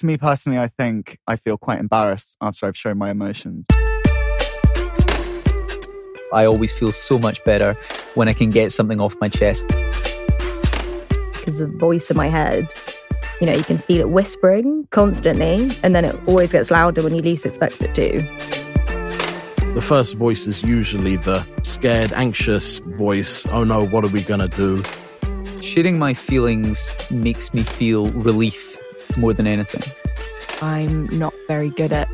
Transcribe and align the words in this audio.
For 0.00 0.06
me 0.06 0.16
personally, 0.16 0.58
I 0.58 0.68
think 0.68 1.18
I 1.26 1.36
feel 1.36 1.58
quite 1.58 1.78
embarrassed 1.78 2.38
after 2.40 2.64
I've 2.64 2.74
shown 2.74 2.96
my 2.96 3.10
emotions. 3.10 3.66
I 6.32 6.46
always 6.46 6.72
feel 6.72 6.90
so 6.90 7.18
much 7.18 7.44
better 7.44 7.76
when 8.14 8.26
I 8.26 8.32
can 8.32 8.48
get 8.48 8.72
something 8.72 8.98
off 8.98 9.14
my 9.20 9.28
chest. 9.28 9.68
Because 11.32 11.58
the 11.58 11.66
voice 11.66 12.10
in 12.10 12.16
my 12.16 12.28
head, 12.28 12.72
you 13.42 13.46
know, 13.46 13.52
you 13.52 13.62
can 13.62 13.76
feel 13.76 14.00
it 14.00 14.08
whispering 14.08 14.88
constantly, 14.90 15.70
and 15.82 15.94
then 15.94 16.06
it 16.06 16.16
always 16.26 16.52
gets 16.52 16.70
louder 16.70 17.02
when 17.02 17.14
you 17.14 17.20
least 17.20 17.44
expect 17.44 17.82
it 17.82 17.94
to. 17.96 18.22
The 19.74 19.82
first 19.82 20.14
voice 20.14 20.46
is 20.46 20.62
usually 20.62 21.16
the 21.16 21.46
scared, 21.62 22.14
anxious 22.14 22.78
voice. 22.78 23.44
Oh 23.48 23.64
no, 23.64 23.84
what 23.84 24.04
are 24.04 24.08
we 24.08 24.22
going 24.22 24.40
to 24.40 24.48
do? 24.48 24.82
Sharing 25.60 25.98
my 25.98 26.14
feelings 26.14 26.94
makes 27.10 27.52
me 27.52 27.60
feel 27.62 28.08
relief 28.12 28.69
more 29.16 29.32
than 29.32 29.46
anything. 29.46 29.82
I'm 30.62 31.06
not 31.18 31.32
very 31.48 31.70
good 31.70 31.92
at 31.92 32.08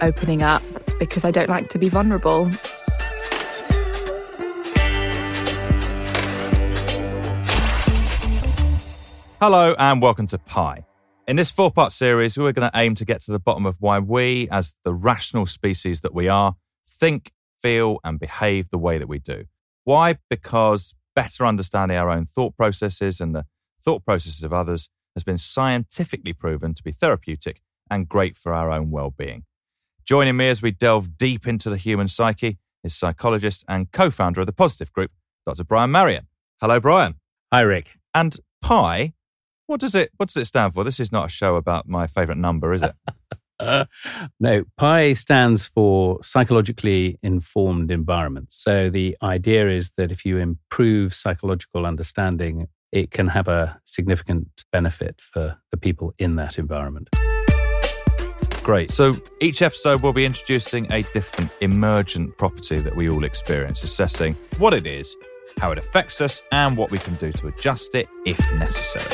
opening 0.00 0.42
up 0.42 0.62
because 0.98 1.24
I 1.24 1.30
don't 1.30 1.48
like 1.48 1.68
to 1.70 1.78
be 1.78 1.88
vulnerable. 1.88 2.50
Hello 9.40 9.76
and 9.78 10.02
welcome 10.02 10.26
to 10.26 10.38
Pi. 10.38 10.84
In 11.28 11.36
this 11.36 11.50
four 11.50 11.70
part 11.70 11.92
series, 11.92 12.36
we're 12.36 12.52
going 12.52 12.68
to 12.68 12.76
aim 12.76 12.96
to 12.96 13.04
get 13.04 13.20
to 13.22 13.30
the 13.30 13.38
bottom 13.38 13.66
of 13.66 13.76
why 13.78 14.00
we, 14.00 14.48
as 14.50 14.74
the 14.82 14.92
rational 14.92 15.46
species 15.46 16.00
that 16.00 16.12
we 16.12 16.26
are, 16.26 16.56
think, 16.88 17.30
feel, 17.60 17.98
and 18.02 18.18
behave 18.18 18.70
the 18.70 18.78
way 18.78 18.98
that 18.98 19.08
we 19.08 19.18
do. 19.18 19.44
Why? 19.84 20.16
Because 20.28 20.94
better 21.14 21.46
understanding 21.46 21.96
our 21.96 22.10
own 22.10 22.26
thought 22.26 22.56
processes 22.56 23.20
and 23.20 23.34
the 23.34 23.44
thought 23.80 24.04
processes 24.04 24.42
of 24.42 24.52
others 24.52 24.88
has 25.14 25.24
been 25.24 25.38
scientifically 25.38 26.32
proven 26.32 26.74
to 26.74 26.82
be 26.82 26.92
therapeutic 26.92 27.60
and 27.90 28.08
great 28.08 28.36
for 28.36 28.52
our 28.52 28.70
own 28.70 28.90
well 28.90 29.10
being. 29.10 29.44
Joining 30.04 30.36
me 30.36 30.48
as 30.48 30.62
we 30.62 30.70
delve 30.70 31.18
deep 31.18 31.46
into 31.46 31.70
the 31.70 31.76
human 31.76 32.08
psyche 32.08 32.58
is 32.84 32.94
psychologist 32.94 33.64
and 33.68 33.90
co 33.92 34.10
founder 34.10 34.40
of 34.40 34.46
the 34.46 34.52
Positive 34.52 34.92
Group, 34.92 35.10
Dr. 35.46 35.64
Brian 35.64 35.90
Marien. 35.90 36.26
Hello, 36.60 36.80
Brian. 36.80 37.16
Hi, 37.52 37.60
Rick. 37.60 37.98
And 38.14 38.36
Pi 38.62 39.12
what 39.68 39.80
does 39.80 39.94
it 39.94 40.10
What 40.16 40.30
does 40.30 40.36
it 40.38 40.46
stand 40.46 40.72
for? 40.74 40.82
This 40.82 40.98
is 40.98 41.12
not 41.12 41.26
a 41.26 41.28
show 41.28 41.56
about 41.56 41.86
my 41.86 42.06
favourite 42.06 42.38
number, 42.38 42.72
is 42.72 42.82
it? 42.82 42.94
uh, 43.60 43.84
no, 44.40 44.64
PI 44.78 45.12
stands 45.12 45.66
for 45.66 46.22
psychologically 46.22 47.18
informed 47.22 47.90
environment. 47.90 48.48
So 48.50 48.88
the 48.88 49.16
idea 49.22 49.68
is 49.68 49.92
that 49.98 50.10
if 50.10 50.24
you 50.24 50.38
improve 50.38 51.14
psychological 51.14 51.84
understanding, 51.84 52.68
it 52.92 53.10
can 53.10 53.28
have 53.28 53.48
a 53.48 53.80
significant 53.84 54.64
benefit 54.72 55.20
for 55.20 55.58
the 55.70 55.76
people 55.76 56.14
in 56.18 56.36
that 56.36 56.58
environment. 56.58 57.08
Great. 58.62 58.90
So 58.90 59.14
each 59.40 59.62
episode 59.62 60.02
we'll 60.02 60.12
be 60.12 60.26
introducing 60.26 60.92
a 60.92 61.02
different 61.14 61.50
emergent 61.60 62.36
property 62.36 62.80
that 62.80 62.94
we 62.94 63.08
all 63.08 63.24
experience, 63.24 63.82
assessing 63.82 64.36
what 64.58 64.74
it 64.74 64.86
is, 64.86 65.16
how 65.58 65.72
it 65.72 65.78
affects 65.78 66.20
us, 66.20 66.42
and 66.52 66.76
what 66.76 66.90
we 66.90 66.98
can 66.98 67.14
do 67.14 67.32
to 67.32 67.48
adjust 67.48 67.94
it 67.94 68.08
if 68.26 68.38
necessary. 68.54 69.06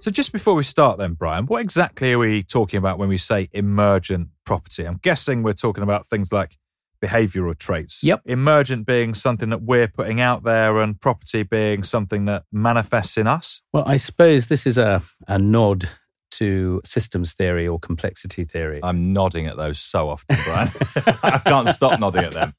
So, 0.00 0.10
just 0.10 0.32
before 0.32 0.54
we 0.54 0.62
start, 0.62 0.96
then, 0.98 1.14
Brian, 1.14 1.46
what 1.46 1.60
exactly 1.60 2.12
are 2.12 2.18
we 2.18 2.42
talking 2.42 2.78
about 2.78 2.98
when 2.98 3.08
we 3.08 3.18
say 3.18 3.48
emergent 3.52 4.28
property? 4.44 4.84
I'm 4.84 4.98
guessing 5.02 5.42
we're 5.42 5.52
talking 5.52 5.82
about 5.82 6.06
things 6.06 6.32
like 6.32 6.56
behavioral 7.04 7.56
traits. 7.56 8.02
Yep. 8.02 8.22
Emergent 8.26 8.86
being 8.86 9.14
something 9.14 9.50
that 9.50 9.62
we're 9.62 9.88
putting 9.88 10.20
out 10.20 10.44
there, 10.44 10.80
and 10.80 11.00
property 11.00 11.42
being 11.42 11.84
something 11.84 12.24
that 12.26 12.44
manifests 12.52 13.16
in 13.16 13.26
us. 13.26 13.60
Well, 13.72 13.84
I 13.86 13.96
suppose 13.96 14.46
this 14.46 14.66
is 14.66 14.78
a, 14.78 15.02
a 15.26 15.38
nod 15.38 15.88
to 16.32 16.80
systems 16.84 17.32
theory 17.32 17.66
or 17.66 17.78
complexity 17.78 18.44
theory. 18.44 18.80
I'm 18.82 19.12
nodding 19.12 19.46
at 19.46 19.56
those 19.56 19.78
so 19.78 20.08
often, 20.08 20.36
Brian. 20.44 20.70
I 21.22 21.40
can't 21.44 21.68
stop 21.68 21.98
nodding 21.98 22.24
at 22.24 22.32
them. 22.32 22.54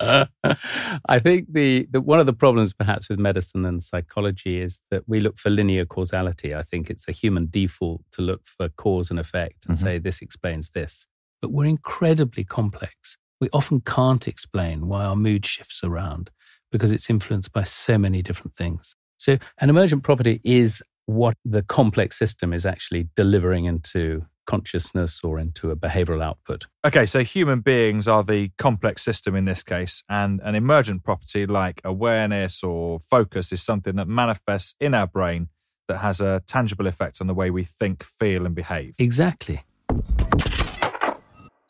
I 0.00 1.18
think 1.18 1.52
the, 1.52 1.86
the 1.90 2.00
one 2.00 2.20
of 2.20 2.26
the 2.26 2.32
problems 2.32 2.72
perhaps 2.72 3.08
with 3.10 3.18
medicine 3.18 3.66
and 3.66 3.82
psychology 3.82 4.58
is 4.58 4.80
that 4.90 5.02
we 5.06 5.20
look 5.20 5.38
for 5.38 5.50
linear 5.50 5.84
causality. 5.84 6.54
I 6.54 6.62
think 6.62 6.88
it's 6.88 7.06
a 7.08 7.12
human 7.12 7.48
default 7.50 8.02
to 8.12 8.22
look 8.22 8.46
for 8.46 8.68
cause 8.70 9.10
and 9.10 9.18
effect 9.18 9.66
and 9.66 9.76
mm-hmm. 9.76 9.86
say 9.86 9.98
this 9.98 10.22
explains 10.22 10.70
this. 10.70 11.06
But 11.42 11.52
we're 11.52 11.66
incredibly 11.66 12.44
complex. 12.44 13.18
We 13.40 13.48
often 13.52 13.80
can't 13.80 14.28
explain 14.28 14.88
why 14.88 15.04
our 15.04 15.16
mood 15.16 15.46
shifts 15.46 15.82
around 15.82 16.30
because 16.70 16.92
it's 16.92 17.10
influenced 17.10 17.52
by 17.52 17.62
so 17.64 17.98
many 17.98 18.22
different 18.22 18.54
things. 18.54 18.94
So 19.16 19.38
an 19.58 19.70
emergent 19.70 20.02
property 20.02 20.40
is 20.44 20.82
what 21.06 21.36
the 21.44 21.62
complex 21.62 22.18
system 22.18 22.52
is 22.52 22.64
actually 22.64 23.08
delivering 23.16 23.64
into 23.64 24.26
consciousness 24.46 25.20
or 25.22 25.38
into 25.38 25.70
a 25.70 25.76
behavioral 25.76 26.22
output. 26.22 26.66
Okay, 26.84 27.06
so 27.06 27.22
human 27.22 27.60
beings 27.60 28.08
are 28.08 28.24
the 28.24 28.50
complex 28.58 29.02
system 29.02 29.34
in 29.36 29.44
this 29.44 29.62
case, 29.62 30.02
and 30.08 30.40
an 30.42 30.54
emergent 30.54 31.04
property 31.04 31.46
like 31.46 31.80
awareness 31.84 32.62
or 32.62 32.98
focus 33.00 33.52
is 33.52 33.62
something 33.62 33.96
that 33.96 34.08
manifests 34.08 34.74
in 34.80 34.94
our 34.94 35.06
brain 35.06 35.48
that 35.88 35.98
has 35.98 36.20
a 36.20 36.40
tangible 36.46 36.86
effect 36.86 37.18
on 37.20 37.26
the 37.26 37.34
way 37.34 37.50
we 37.50 37.64
think, 37.64 38.02
feel, 38.02 38.46
and 38.46 38.54
behave. 38.54 38.94
Exactly. 38.98 39.62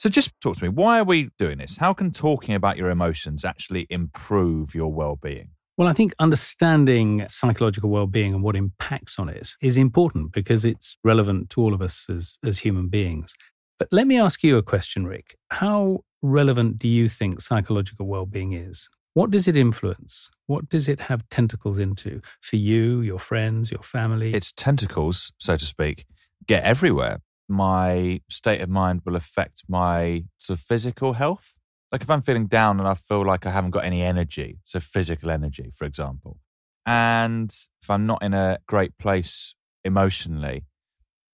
So 0.00 0.08
just 0.08 0.32
talk 0.40 0.56
to 0.56 0.64
me. 0.64 0.70
Why 0.70 0.98
are 0.98 1.04
we 1.04 1.28
doing 1.38 1.58
this? 1.58 1.76
How 1.76 1.92
can 1.92 2.10
talking 2.10 2.54
about 2.54 2.78
your 2.78 2.88
emotions 2.88 3.44
actually 3.44 3.86
improve 3.90 4.74
your 4.74 4.90
well 4.90 5.14
being? 5.14 5.50
Well, 5.76 5.88
I 5.88 5.92
think 5.92 6.14
understanding 6.18 7.26
psychological 7.28 7.90
well-being 7.90 8.34
and 8.34 8.42
what 8.42 8.56
impacts 8.56 9.18
on 9.18 9.28
it 9.28 9.52
is 9.60 9.76
important 9.76 10.32
because 10.32 10.64
it's 10.64 10.96
relevant 11.04 11.50
to 11.50 11.60
all 11.60 11.74
of 11.74 11.82
us 11.82 12.06
as, 12.08 12.38
as 12.42 12.60
human 12.60 12.88
beings. 12.88 13.34
But 13.78 13.88
let 13.90 14.06
me 14.06 14.18
ask 14.18 14.42
you 14.42 14.56
a 14.56 14.62
question, 14.62 15.06
Rick. 15.06 15.36
How 15.50 16.00
relevant 16.22 16.78
do 16.78 16.88
you 16.88 17.10
think 17.10 17.42
psychological 17.42 18.06
well-being 18.06 18.54
is? 18.54 18.88
What 19.12 19.30
does 19.30 19.48
it 19.48 19.56
influence? 19.56 20.30
What 20.46 20.70
does 20.70 20.88
it 20.88 21.00
have 21.00 21.28
tentacles 21.28 21.78
into 21.78 22.22
for 22.40 22.56
you, 22.56 23.02
your 23.02 23.18
friends, 23.18 23.70
your 23.70 23.82
family? 23.82 24.32
Its 24.34 24.52
tentacles, 24.52 25.30
so 25.38 25.56
to 25.56 25.64
speak, 25.64 26.06
get 26.46 26.64
everywhere. 26.64 27.20
My 27.50 28.20
state 28.30 28.60
of 28.62 28.70
mind 28.70 29.02
will 29.04 29.16
affect 29.16 29.64
my 29.68 30.24
sort 30.38 30.58
of 30.58 30.64
physical 30.64 31.14
health 31.14 31.58
like 31.92 32.02
if 32.02 32.10
I'm 32.10 32.22
feeling 32.22 32.46
down 32.46 32.78
and 32.78 32.88
I 32.88 32.94
feel 32.94 33.24
like 33.24 33.46
I 33.46 33.50
haven't 33.50 33.72
got 33.72 33.84
any 33.84 34.02
energy, 34.02 34.58
so 34.64 34.78
physical 34.78 35.30
energy, 35.30 35.70
for 35.74 35.84
example, 35.84 36.38
and 36.86 37.50
if 37.82 37.90
I'm 37.90 38.06
not 38.06 38.22
in 38.22 38.32
a 38.32 38.58
great 38.66 38.96
place 38.98 39.54
emotionally, 39.84 40.66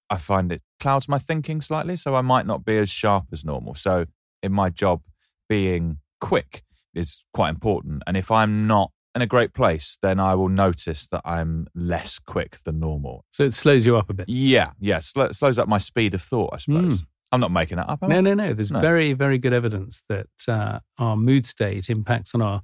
I 0.08 0.16
find 0.16 0.50
it 0.52 0.62
clouds 0.80 1.08
my 1.08 1.18
thinking 1.18 1.60
slightly. 1.60 1.96
So 1.96 2.14
I 2.14 2.20
might 2.20 2.46
not 2.46 2.64
be 2.64 2.78
as 2.78 2.88
sharp 2.88 3.26
as 3.32 3.44
normal. 3.44 3.74
So 3.74 4.06
in 4.42 4.52
my 4.52 4.70
job, 4.70 5.02
being 5.48 5.98
quick 6.20 6.62
is 6.94 7.24
quite 7.34 7.50
important. 7.50 8.02
And 8.06 8.16
if 8.16 8.30
I'm 8.30 8.66
not 8.66 8.92
in 9.16 9.22
a 9.22 9.26
great 9.26 9.54
place, 9.54 9.98
then 10.02 10.20
I 10.20 10.34
will 10.34 10.50
notice 10.50 11.06
that 11.08 11.22
I'm 11.24 11.66
less 11.74 12.18
quick 12.18 12.58
than 12.64 12.78
normal. 12.78 13.24
So 13.30 13.44
it 13.44 13.54
slows 13.54 13.86
you 13.86 13.96
up 13.96 14.10
a 14.10 14.14
bit. 14.14 14.28
Yeah, 14.28 14.72
yeah, 14.78 15.00
sl- 15.00 15.32
slows 15.32 15.58
up 15.58 15.66
my 15.66 15.78
speed 15.78 16.14
of 16.14 16.22
thought, 16.22 16.50
I 16.52 16.58
suppose. 16.58 17.00
Mm. 17.00 17.06
I'm 17.32 17.40
not 17.40 17.50
making 17.50 17.78
that 17.78 17.88
up. 17.88 18.02
No, 18.02 18.20
no, 18.20 18.34
no. 18.34 18.52
There's 18.52 18.70
no. 18.70 18.80
very, 18.80 19.14
very 19.14 19.38
good 19.38 19.52
evidence 19.52 20.02
that 20.08 20.28
uh, 20.46 20.78
our 20.98 21.16
mood 21.16 21.46
state 21.46 21.90
impacts 21.90 22.34
on 22.34 22.42
our 22.42 22.60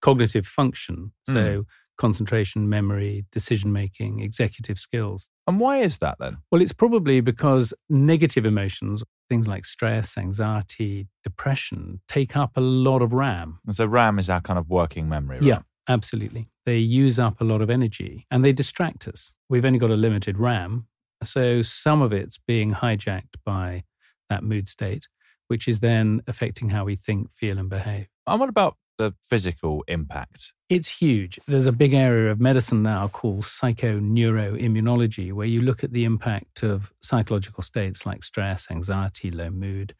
cognitive 0.00 0.46
function. 0.46 1.12
So, 1.28 1.34
mm. 1.34 1.64
concentration, 1.98 2.68
memory, 2.68 3.26
decision 3.32 3.72
making, 3.72 4.20
executive 4.20 4.78
skills. 4.78 5.28
And 5.46 5.60
why 5.60 5.78
is 5.78 5.98
that 5.98 6.18
then? 6.18 6.38
Well, 6.50 6.62
it's 6.62 6.72
probably 6.72 7.20
because 7.20 7.74
negative 7.90 8.46
emotions, 8.46 9.02
things 9.28 9.46
like 9.48 9.64
stress, 9.64 10.16
anxiety, 10.16 11.08
depression, 11.22 12.00
take 12.08 12.36
up 12.36 12.52
a 12.56 12.60
lot 12.60 13.02
of 13.02 13.12
RAM. 13.12 13.58
And 13.66 13.74
so, 13.76 13.86
RAM 13.86 14.18
is 14.18 14.30
our 14.30 14.40
kind 14.40 14.58
of 14.58 14.68
working 14.68 15.08
memory, 15.08 15.38
right? 15.38 15.46
Yeah, 15.46 15.58
absolutely. 15.88 16.48
They 16.64 16.78
use 16.78 17.18
up 17.18 17.40
a 17.40 17.44
lot 17.44 17.62
of 17.62 17.70
energy 17.70 18.26
and 18.30 18.44
they 18.44 18.52
distract 18.52 19.06
us. 19.08 19.34
We've 19.48 19.64
only 19.64 19.78
got 19.78 19.90
a 19.90 19.96
limited 19.96 20.38
RAM. 20.38 20.86
So, 21.22 21.62
some 21.62 22.02
of 22.02 22.12
it's 22.12 22.38
being 22.38 22.74
hijacked 22.74 23.36
by 23.44 23.84
that 24.28 24.42
mood 24.42 24.68
state, 24.68 25.08
which 25.48 25.66
is 25.66 25.80
then 25.80 26.22
affecting 26.26 26.70
how 26.70 26.84
we 26.84 26.96
think, 26.96 27.30
feel, 27.30 27.58
and 27.58 27.70
behave. 27.70 28.08
And 28.26 28.38
what 28.38 28.48
about 28.48 28.76
the 28.98 29.14
physical 29.22 29.84
impact? 29.88 30.52
It's 30.68 30.98
huge. 31.00 31.38
There's 31.46 31.66
a 31.66 31.72
big 31.72 31.94
area 31.94 32.30
of 32.30 32.40
medicine 32.40 32.82
now 32.82 33.08
called 33.08 33.42
psychoneuroimmunology, 33.42 35.32
where 35.32 35.46
you 35.46 35.62
look 35.62 35.84
at 35.84 35.92
the 35.92 36.04
impact 36.04 36.62
of 36.62 36.92
psychological 37.02 37.62
states 37.62 38.04
like 38.04 38.24
stress, 38.24 38.70
anxiety, 38.70 39.30
low 39.30 39.50
mood. 39.50 39.94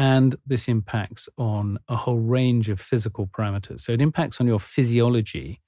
And 0.00 0.34
this 0.46 0.66
impacts 0.66 1.28
on 1.36 1.76
a 1.86 1.94
whole 1.94 2.20
range 2.20 2.70
of 2.70 2.80
physical 2.80 3.26
parameters. 3.26 3.80
So 3.80 3.92
it 3.92 4.00
impacts 4.00 4.40
on 4.40 4.46
your 4.46 4.58
physiology, 4.58 5.60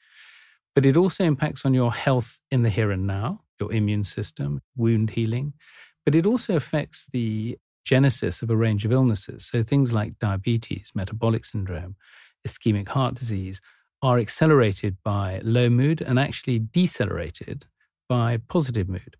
but 0.74 0.86
it 0.86 0.96
also 0.96 1.22
impacts 1.22 1.66
on 1.66 1.74
your 1.74 1.92
health 1.92 2.40
in 2.50 2.62
the 2.62 2.70
here 2.70 2.90
and 2.90 3.06
now, 3.06 3.42
your 3.60 3.70
immune 3.70 4.04
system, 4.04 4.62
wound 4.74 5.10
healing. 5.10 5.52
But 6.06 6.14
it 6.14 6.24
also 6.24 6.56
affects 6.56 7.04
the 7.12 7.58
genesis 7.84 8.40
of 8.40 8.48
a 8.48 8.56
range 8.56 8.86
of 8.86 8.92
illnesses. 8.92 9.44
So 9.44 9.62
things 9.62 9.92
like 9.92 10.18
diabetes, 10.18 10.92
metabolic 10.94 11.44
syndrome, 11.44 11.96
ischemic 12.48 12.88
heart 12.88 13.14
disease 13.14 13.60
are 14.00 14.18
accelerated 14.18 14.96
by 15.04 15.42
low 15.44 15.68
mood 15.68 16.00
and 16.00 16.18
actually 16.18 16.58
decelerated 16.58 17.66
by 18.08 18.38
positive 18.48 18.88
mood. 18.88 19.16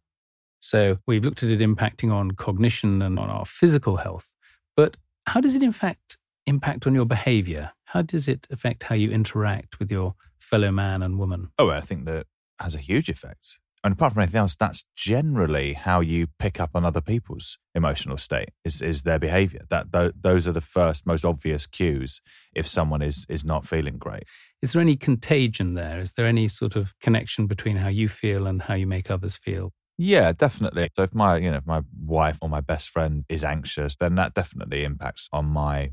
So 0.61 1.01
we've 1.07 1.23
looked 1.23 1.43
at 1.43 1.51
it 1.51 1.61
impacting 1.61 2.11
on 2.11 2.31
cognition 2.31 3.03
and 3.03 3.19
on 3.19 3.29
our 3.29 3.45
physical 3.45 3.99
health. 3.99 4.33
But 4.75 4.97
how 5.27 5.41
does 5.41 5.57
it 5.57 5.63
in 5.63 5.73
fact 5.73 6.17
impact 6.47 6.87
on 6.87 6.95
your 6.95 7.05
behavior? 7.05 7.73
How 7.85 8.03
does 8.03 8.29
it 8.29 8.47
affect 8.51 8.85
how 8.85 8.95
you 8.95 9.11
interact 9.11 9.79
with 9.79 9.91
your 9.91 10.15
fellow 10.39 10.71
man 10.71 11.03
and 11.03 11.19
woman? 11.19 11.51
Oh, 11.59 11.71
I 11.71 11.81
think 11.81 12.05
that 12.07 12.27
has 12.59 12.75
a 12.75 12.79
huge 12.79 13.09
effect. 13.09 13.59
And 13.85 13.93
apart 13.93 14.13
from 14.13 14.23
anything 14.23 14.39
else, 14.39 14.55
that's 14.55 14.85
generally 14.95 15.73
how 15.73 16.01
you 16.01 16.29
pick 16.39 16.61
up 16.61 16.71
on 16.75 16.85
other 16.85 17.01
people's 17.01 17.59
emotional 17.75 18.17
state 18.17 18.51
is, 18.65 18.81
is 18.81 19.03
their 19.03 19.19
behavior. 19.19 19.63
That 19.71 19.93
th- 19.93 20.13
those 20.21 20.47
are 20.47 20.53
the 20.53 20.61
first 20.61 21.05
most 21.05 21.25
obvious 21.25 21.67
cues 21.67 22.21
if 22.55 22.67
someone 22.69 23.03
is 23.03 23.27
is 23.29 23.45
not 23.45 23.67
feeling 23.67 23.99
great. 23.99 24.23
Is 24.61 24.73
there 24.73 24.83
any 24.83 24.95
contagion 24.95 25.75
there? 25.75 25.99
Is 25.99 26.13
there 26.13 26.27
any 26.27 26.47
sort 26.47 26.77
of 26.77 26.95
connection 27.01 27.49
between 27.49 27.77
how 27.77 27.89
you 27.89 28.09
feel 28.09 28.47
and 28.47 28.63
how 28.63 28.75
you 28.75 28.87
make 28.87 29.11
others 29.11 29.37
feel? 29.37 29.73
Yeah, 29.99 30.33
definitely. 30.33 30.89
So 30.97 31.03
if 31.05 31.15
my, 31.15 31.37
you 31.37 31.51
know, 31.51 31.59
if 31.59 31.67
my 31.67 31.83
wife 32.05 32.39
or 32.43 32.49
my 32.49 32.61
best 32.61 32.89
friend 32.89 33.25
is 33.29 33.45
anxious, 33.45 33.95
then 33.97 34.15
that 34.17 34.35
definitely 34.35 34.85
impacts 34.85 35.29
on 35.33 35.47
my 35.47 35.93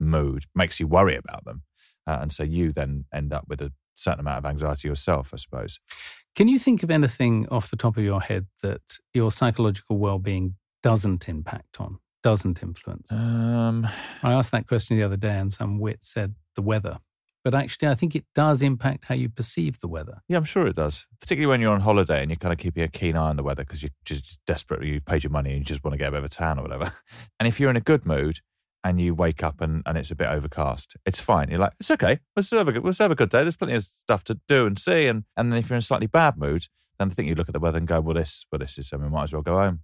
mood, 0.00 0.44
makes 0.54 0.80
you 0.80 0.86
worry 0.86 1.16
about 1.16 1.44
them. 1.44 1.62
Uh, 2.06 2.18
and 2.20 2.32
so 2.32 2.42
you 2.42 2.72
then 2.72 3.06
end 3.12 3.32
up 3.32 3.46
with 3.48 3.60
a 3.60 3.72
certain 3.94 4.20
amount 4.20 4.38
of 4.38 4.46
anxiety 4.46 4.88
yourself, 4.88 5.30
I 5.32 5.36
suppose. 5.36 5.78
Can 6.34 6.48
you 6.48 6.58
think 6.58 6.82
of 6.82 6.90
anything 6.90 7.46
off 7.50 7.70
the 7.70 7.76
top 7.76 7.96
of 7.96 8.04
your 8.04 8.20
head 8.20 8.46
that 8.62 8.82
your 9.12 9.30
psychological 9.30 9.98
well-being 9.98 10.56
doesn't 10.82 11.28
impact 11.28 11.80
on, 11.80 11.98
doesn't 12.22 12.62
influence? 12.62 13.10
Um, 13.10 13.86
I 14.22 14.32
asked 14.32 14.50
that 14.52 14.66
question 14.66 14.96
the 14.96 15.04
other 15.04 15.16
day, 15.16 15.38
and 15.38 15.52
some 15.52 15.78
wit 15.78 15.98
said 16.02 16.34
the 16.56 16.62
weather. 16.62 16.98
But 17.44 17.54
actually, 17.54 17.88
I 17.88 17.94
think 17.94 18.16
it 18.16 18.24
does 18.34 18.62
impact 18.62 19.04
how 19.04 19.14
you 19.14 19.28
perceive 19.28 19.78
the 19.80 19.86
weather. 19.86 20.22
yeah, 20.28 20.38
I'm 20.38 20.44
sure 20.44 20.66
it 20.66 20.76
does. 20.76 21.06
Particularly 21.20 21.50
when 21.50 21.60
you're 21.60 21.74
on 21.74 21.82
holiday 21.82 22.22
and 22.22 22.30
you're 22.30 22.38
kind 22.38 22.52
of 22.52 22.58
keeping 22.58 22.82
a 22.82 22.88
keen 22.88 23.16
eye 23.16 23.28
on 23.28 23.36
the 23.36 23.42
weather 23.42 23.64
because 23.64 23.82
you're 23.82 23.92
just 24.06 24.38
desperately, 24.46 24.88
you've 24.88 25.04
paid 25.04 25.22
your 25.22 25.30
money 25.30 25.50
and 25.50 25.58
you 25.58 25.64
just 25.64 25.84
want 25.84 25.92
to 25.92 25.98
get 25.98 26.08
a 26.08 26.12
bit 26.12 26.18
of 26.18 26.24
a 26.24 26.28
tan 26.30 26.58
or 26.58 26.62
whatever. 26.62 26.92
And 27.38 27.46
if 27.46 27.60
you're 27.60 27.68
in 27.68 27.76
a 27.76 27.82
good 27.82 28.06
mood 28.06 28.38
and 28.82 28.98
you 28.98 29.14
wake 29.14 29.42
up 29.42 29.60
and, 29.60 29.82
and 29.84 29.98
it's 29.98 30.10
a 30.10 30.14
bit 30.14 30.28
overcast, 30.28 30.96
it's 31.04 31.20
fine. 31.20 31.50
You're 31.50 31.58
like, 31.58 31.74
it's 31.78 31.90
okay. 31.90 32.20
We'll 32.34 32.44
still 32.44 32.58
have 32.58 32.68
a 32.68 32.72
good, 32.72 32.82
we'll 32.82 32.94
still 32.94 33.04
have 33.04 33.10
a 33.12 33.16
good 33.16 33.28
day. 33.28 33.42
There's 33.42 33.56
plenty 33.56 33.74
of 33.74 33.84
stuff 33.84 34.24
to 34.24 34.40
do 34.48 34.66
and 34.66 34.78
see. 34.78 35.06
And, 35.06 35.24
and 35.36 35.52
then 35.52 35.58
if 35.58 35.68
you're 35.68 35.74
in 35.74 35.80
a 35.80 35.82
slightly 35.82 36.06
bad 36.06 36.38
mood, 36.38 36.68
then 36.98 37.10
I 37.10 37.14
think 37.14 37.28
you 37.28 37.34
look 37.34 37.48
at 37.48 37.52
the 37.52 37.60
weather 37.60 37.78
and 37.78 37.86
go, 37.86 38.00
well, 38.00 38.14
this, 38.14 38.46
well, 38.50 38.60
this 38.60 38.78
is, 38.78 38.90
I 38.92 38.96
mean, 38.96 39.10
might 39.10 39.24
as 39.24 39.32
well 39.34 39.42
go 39.42 39.58
home. 39.58 39.80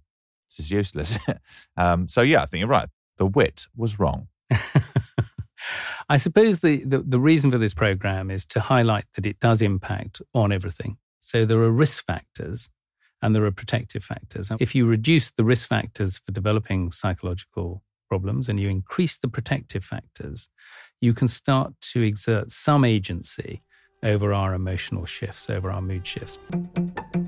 This 0.49 0.65
is 0.65 0.71
useless. 0.71 1.19
um, 1.77 2.07
so 2.07 2.21
yeah, 2.21 2.41
I 2.41 2.45
think 2.45 2.61
you're 2.61 2.69
right. 2.69 2.89
The 3.17 3.27
wit 3.27 3.67
was 3.75 3.99
wrong. 3.99 4.29
I 6.11 6.17
suppose 6.17 6.59
the, 6.59 6.83
the, 6.83 6.99
the 6.99 7.21
reason 7.21 7.51
for 7.51 7.57
this 7.57 7.73
program 7.73 8.29
is 8.29 8.45
to 8.47 8.59
highlight 8.59 9.05
that 9.15 9.25
it 9.25 9.39
does 9.39 9.61
impact 9.61 10.21
on 10.33 10.51
everything. 10.51 10.97
So 11.21 11.45
there 11.45 11.59
are 11.59 11.71
risk 11.71 12.05
factors 12.05 12.69
and 13.21 13.33
there 13.33 13.45
are 13.45 13.51
protective 13.51 14.03
factors. 14.03 14.51
If 14.59 14.75
you 14.75 14.85
reduce 14.85 15.31
the 15.31 15.45
risk 15.45 15.69
factors 15.69 16.19
for 16.25 16.33
developing 16.33 16.91
psychological 16.91 17.81
problems 18.09 18.49
and 18.49 18.59
you 18.59 18.67
increase 18.67 19.15
the 19.15 19.29
protective 19.29 19.85
factors, 19.85 20.49
you 20.99 21.13
can 21.13 21.29
start 21.29 21.75
to 21.93 22.01
exert 22.01 22.51
some 22.51 22.83
agency 22.83 23.63
over 24.03 24.33
our 24.33 24.53
emotional 24.53 25.05
shifts, 25.05 25.49
over 25.49 25.71
our 25.71 25.81
mood 25.81 26.05
shifts. 26.05 26.39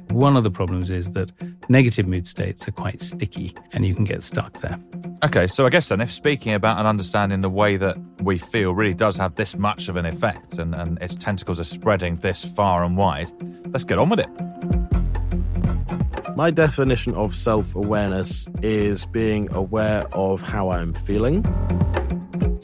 One 0.09 0.37
of 0.37 0.43
the 0.43 0.51
problems 0.51 0.91
is 0.91 1.09
that 1.11 1.31
negative 1.69 2.07
mood 2.07 2.27
states 2.27 2.67
are 2.67 2.71
quite 2.71 3.01
sticky 3.01 3.55
and 3.71 3.85
you 3.85 3.95
can 3.95 4.03
get 4.03 4.23
stuck 4.23 4.59
there. 4.61 4.79
Okay, 5.23 5.47
so 5.47 5.65
I 5.65 5.69
guess 5.69 5.87
then, 5.89 6.01
if 6.01 6.11
speaking 6.11 6.53
about 6.53 6.77
and 6.77 6.87
understanding 6.87 7.41
the 7.41 7.49
way 7.49 7.77
that 7.77 7.97
we 8.21 8.37
feel 8.37 8.73
really 8.75 8.93
does 8.93 9.17
have 9.17 9.35
this 9.35 9.55
much 9.55 9.87
of 9.87 9.95
an 9.95 10.05
effect 10.05 10.57
and, 10.57 10.75
and 10.75 11.01
its 11.01 11.15
tentacles 11.15 11.59
are 11.59 11.63
spreading 11.65 12.17
this 12.17 12.43
far 12.43 12.83
and 12.83 12.97
wide, 12.97 13.31
let's 13.67 13.85
get 13.85 13.97
on 13.97 14.09
with 14.09 14.19
it. 14.19 14.29
My 16.35 16.51
definition 16.51 17.13
of 17.13 17.35
self 17.35 17.75
awareness 17.75 18.47
is 18.61 19.05
being 19.05 19.51
aware 19.53 20.05
of 20.13 20.41
how 20.41 20.71
I'm 20.71 20.93
feeling. 20.93 21.43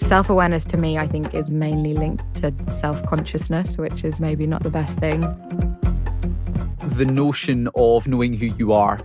Self 0.09 0.31
awareness 0.31 0.65
to 0.65 0.75
me, 0.75 0.97
I 0.97 1.05
think, 1.05 1.35
is 1.35 1.51
mainly 1.51 1.93
linked 1.93 2.33
to 2.37 2.51
self 2.71 3.05
consciousness, 3.05 3.77
which 3.77 4.03
is 4.03 4.19
maybe 4.19 4.47
not 4.47 4.63
the 4.63 4.71
best 4.71 4.97
thing. 4.97 5.19
The 6.97 7.05
notion 7.05 7.69
of 7.75 8.07
knowing 8.07 8.33
who 8.33 8.47
you 8.47 8.73
are, 8.73 9.01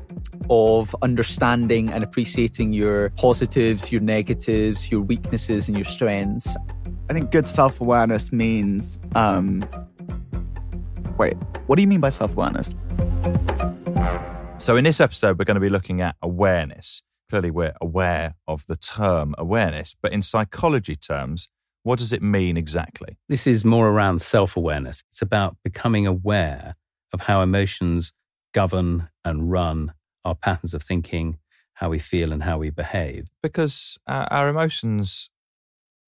of 0.48 0.96
understanding 1.02 1.90
and 1.90 2.02
appreciating 2.02 2.72
your 2.72 3.10
positives, 3.18 3.92
your 3.92 4.00
negatives, 4.00 4.90
your 4.90 5.02
weaknesses, 5.02 5.68
and 5.68 5.76
your 5.76 5.84
strengths. 5.84 6.56
I 7.10 7.12
think 7.12 7.30
good 7.30 7.46
self 7.46 7.82
awareness 7.82 8.32
means. 8.32 8.98
Um, 9.14 9.62
wait, 11.18 11.34
what 11.66 11.76
do 11.76 11.82
you 11.82 11.88
mean 11.88 12.00
by 12.00 12.08
self 12.08 12.32
awareness? 12.32 12.74
So, 14.56 14.76
in 14.76 14.84
this 14.84 15.02
episode, 15.02 15.38
we're 15.38 15.44
going 15.44 15.56
to 15.56 15.60
be 15.60 15.68
looking 15.68 16.00
at 16.00 16.16
awareness. 16.22 17.02
Clearly, 17.34 17.50
we're 17.50 17.74
aware 17.80 18.36
of 18.46 18.64
the 18.68 18.76
term 18.76 19.34
awareness, 19.36 19.96
but 20.00 20.12
in 20.12 20.22
psychology 20.22 20.94
terms, 20.94 21.48
what 21.82 21.98
does 21.98 22.12
it 22.12 22.22
mean 22.22 22.56
exactly? 22.56 23.18
This 23.28 23.44
is 23.44 23.64
more 23.64 23.88
around 23.88 24.22
self 24.22 24.56
awareness. 24.56 25.02
It's 25.08 25.20
about 25.20 25.56
becoming 25.64 26.06
aware 26.06 26.76
of 27.12 27.22
how 27.22 27.42
emotions 27.42 28.12
govern 28.52 29.08
and 29.24 29.50
run 29.50 29.94
our 30.24 30.36
patterns 30.36 30.74
of 30.74 30.84
thinking, 30.84 31.38
how 31.72 31.90
we 31.90 31.98
feel, 31.98 32.32
and 32.32 32.44
how 32.44 32.58
we 32.58 32.70
behave. 32.70 33.26
Because 33.42 33.98
uh, 34.06 34.28
our 34.30 34.48
emotions 34.48 35.28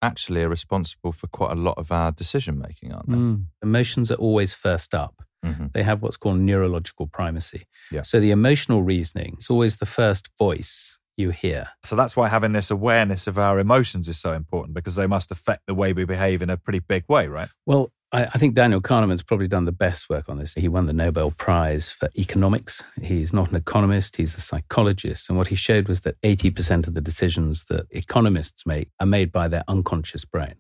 actually 0.01 0.45
are 0.45 0.49
responsible 0.49 1.11
for 1.11 1.27
quite 1.27 1.51
a 1.51 1.61
lot 1.61 1.77
of 1.77 1.91
our 1.91 2.13
decision 2.13 2.57
making, 2.57 2.93
aren't 2.93 3.09
they? 3.09 3.17
Mm. 3.17 3.47
Emotions 3.65 4.13
are 4.13 4.21
always 4.27 4.55
first 4.55 4.95
up. 4.95 5.25
Mhm. 5.45 5.73
They 5.73 5.83
have 5.83 6.03
what's 6.03 6.17
called 6.17 6.39
neurological 6.39 7.09
primacy. 7.09 7.67
Yeah. 7.91 8.03
So 8.03 8.21
the 8.21 8.31
emotional 8.31 8.85
reasoning 8.85 9.39
is 9.41 9.51
always 9.51 9.79
the 9.79 9.87
first 9.87 10.29
voice 10.39 10.99
you 11.17 11.31
hear. 11.31 11.69
So 11.83 11.97
that's 11.97 12.17
why 12.17 12.29
having 12.29 12.53
this 12.53 12.71
awareness 12.71 13.27
of 13.27 13.39
our 13.39 13.59
emotions 13.59 14.09
is 14.09 14.19
so 14.19 14.33
important 14.33 14.75
because 14.75 14.97
they 14.97 15.07
must 15.07 15.31
affect 15.31 15.67
the 15.67 15.75
way 15.75 15.93
we 15.93 16.05
behave 16.05 16.43
in 16.43 16.51
a 16.51 16.57
pretty 16.57 16.81
big 16.81 17.05
way, 17.09 17.27
right? 17.27 17.49
Well, 17.65 17.93
I, 18.13 18.25
I 18.27 18.39
think 18.39 18.55
Daniel 18.55 18.81
Kahneman's 18.81 19.23
probably 19.23 19.49
done 19.49 19.65
the 19.65 19.73
best 19.73 20.09
work 20.09 20.29
on 20.29 20.39
this. 20.39 20.55
He 20.55 20.69
won 20.69 20.87
the 20.87 20.93
Nobel 20.93 21.31
Prize 21.33 21.91
for 21.91 22.11
economics. 22.17 22.83
He's 23.01 23.33
not 23.33 23.51
an 23.51 23.57
economist, 23.57 24.17
he's 24.17 24.37
a 24.37 24.41
psychologist. 24.41 25.29
And 25.29 25.37
what 25.39 25.49
he 25.49 25.57
showed 25.57 25.89
was 25.89 26.01
that 26.03 26.21
80% 26.23 26.87
of 26.87 26.95
the 26.95 27.01
decisions 27.01 27.65
that 27.65 27.87
economists 27.91 28.67
make 28.67 28.91
are 29.01 29.07
made 29.07 29.33
by 29.33 29.49
their 29.49 29.65
unconscious 29.69 30.25
brain. 30.25 30.55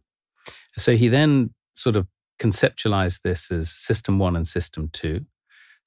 So 0.76 0.96
he 0.96 1.08
then 1.08 1.54
sort 1.74 1.96
of 1.96 2.06
conceptualized 2.40 3.22
this 3.22 3.50
as 3.50 3.70
system 3.70 4.18
one 4.18 4.36
and 4.36 4.46
system 4.46 4.88
two. 4.92 5.26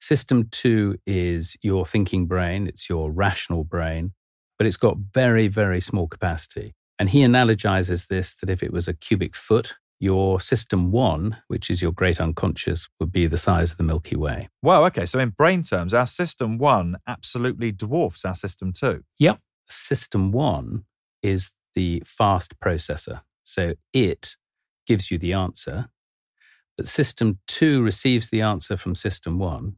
System 0.00 0.48
two 0.50 0.98
is 1.06 1.56
your 1.62 1.84
thinking 1.84 2.26
brain, 2.26 2.66
it's 2.66 2.88
your 2.88 3.12
rational 3.12 3.64
brain, 3.64 4.12
but 4.60 4.66
it's 4.66 4.76
got 4.76 4.98
very, 5.14 5.48
very 5.48 5.80
small 5.80 6.06
capacity. 6.06 6.74
And 6.98 7.08
he 7.08 7.22
analogizes 7.22 8.08
this 8.08 8.34
that 8.34 8.50
if 8.50 8.62
it 8.62 8.74
was 8.74 8.88
a 8.88 8.92
cubic 8.92 9.34
foot, 9.34 9.76
your 9.98 10.38
system 10.38 10.90
one, 10.90 11.38
which 11.48 11.70
is 11.70 11.80
your 11.80 11.92
great 11.92 12.20
unconscious, 12.20 12.86
would 13.00 13.10
be 13.10 13.26
the 13.26 13.38
size 13.38 13.72
of 13.72 13.78
the 13.78 13.84
Milky 13.84 14.16
Way. 14.16 14.50
Wow, 14.62 14.84
okay. 14.84 15.06
So 15.06 15.18
in 15.18 15.30
brain 15.30 15.62
terms, 15.62 15.94
our 15.94 16.06
system 16.06 16.58
one 16.58 16.98
absolutely 17.06 17.72
dwarfs 17.72 18.26
our 18.26 18.34
system 18.34 18.74
two. 18.74 19.02
Yep. 19.18 19.40
System 19.70 20.30
one 20.30 20.84
is 21.22 21.52
the 21.74 22.02
fast 22.04 22.60
processor. 22.60 23.22
So 23.42 23.76
it 23.94 24.36
gives 24.86 25.10
you 25.10 25.16
the 25.16 25.32
answer, 25.32 25.88
but 26.76 26.86
system 26.86 27.38
two 27.46 27.80
receives 27.80 28.28
the 28.28 28.42
answer 28.42 28.76
from 28.76 28.94
system 28.94 29.38
one. 29.38 29.76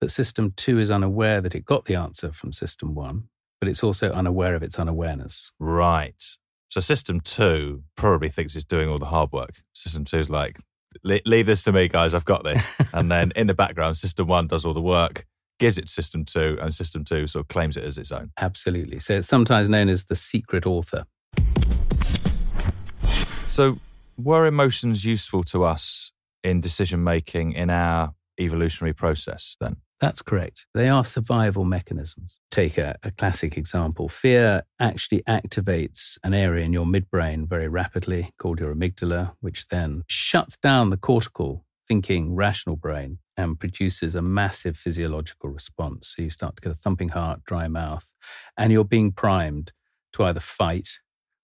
But 0.00 0.10
system 0.10 0.54
two 0.56 0.80
is 0.80 0.90
unaware 0.90 1.40
that 1.40 1.54
it 1.54 1.64
got 1.64 1.84
the 1.84 1.94
answer 1.94 2.32
from 2.32 2.52
system 2.52 2.92
one, 2.92 3.28
but 3.60 3.68
it's 3.68 3.82
also 3.82 4.10
unaware 4.10 4.54
of 4.54 4.62
its 4.62 4.78
unawareness. 4.78 5.52
Right. 5.58 6.22
So 6.68 6.80
system 6.80 7.20
two 7.20 7.84
probably 7.96 8.28
thinks 8.28 8.54
it's 8.54 8.64
doing 8.64 8.88
all 8.88 8.98
the 8.98 9.06
hard 9.06 9.32
work. 9.32 9.62
System 9.72 10.04
two's 10.04 10.28
like, 10.28 10.58
"Le- 11.04 11.20
leave 11.24 11.46
this 11.46 11.62
to 11.64 11.72
me, 11.72 11.88
guys. 11.88 12.14
I've 12.14 12.24
got 12.24 12.44
this. 12.44 12.68
and 12.92 13.10
then 13.10 13.32
in 13.36 13.46
the 13.46 13.54
background, 13.54 13.96
system 13.96 14.26
one 14.26 14.46
does 14.46 14.64
all 14.64 14.74
the 14.74 14.82
work, 14.82 15.26
gives 15.58 15.78
it 15.78 15.86
to 15.86 15.92
system 15.92 16.24
two, 16.24 16.58
and 16.60 16.74
system 16.74 17.04
two 17.04 17.26
sort 17.26 17.44
of 17.44 17.48
claims 17.48 17.76
it 17.76 17.84
as 17.84 17.98
its 17.98 18.12
own. 18.12 18.30
Absolutely. 18.38 18.98
So 18.98 19.14
it's 19.14 19.28
sometimes 19.28 19.68
known 19.68 19.88
as 19.88 20.04
the 20.04 20.16
secret 20.16 20.66
author. 20.66 21.06
So, 23.46 23.78
were 24.18 24.44
emotions 24.46 25.04
useful 25.04 25.42
to 25.44 25.64
us 25.64 26.12
in 26.44 26.60
decision 26.60 27.02
making 27.02 27.52
in 27.52 27.70
our 27.70 28.14
evolutionary 28.38 28.92
process 28.92 29.56
then? 29.60 29.76
That's 29.98 30.20
correct. 30.20 30.66
They 30.74 30.90
are 30.90 31.04
survival 31.04 31.64
mechanisms. 31.64 32.40
Take 32.50 32.76
a, 32.76 32.96
a, 33.02 33.10
classic 33.10 33.56
example. 33.56 34.10
Fear 34.10 34.64
actually 34.78 35.22
activates 35.22 36.18
an 36.22 36.34
area 36.34 36.66
in 36.66 36.74
your 36.74 36.84
midbrain 36.84 37.48
very 37.48 37.66
rapidly 37.68 38.34
called 38.38 38.60
your 38.60 38.74
amygdala, 38.74 39.32
which 39.40 39.68
then 39.68 40.02
shuts 40.06 40.58
down 40.58 40.90
the 40.90 40.98
cortical 40.98 41.64
thinking 41.88 42.34
rational 42.34 42.76
brain 42.76 43.18
and 43.38 43.58
produces 43.58 44.14
a 44.14 44.22
massive 44.22 44.76
physiological 44.76 45.48
response. 45.50 46.14
So 46.16 46.22
you 46.22 46.30
start 46.30 46.56
to 46.56 46.62
get 46.62 46.72
a 46.72 46.74
thumping 46.74 47.10
heart, 47.10 47.44
dry 47.44 47.68
mouth, 47.68 48.12
and 48.56 48.72
you're 48.72 48.84
being 48.84 49.12
primed 49.12 49.72
to 50.14 50.24
either 50.24 50.40
fight 50.40 50.98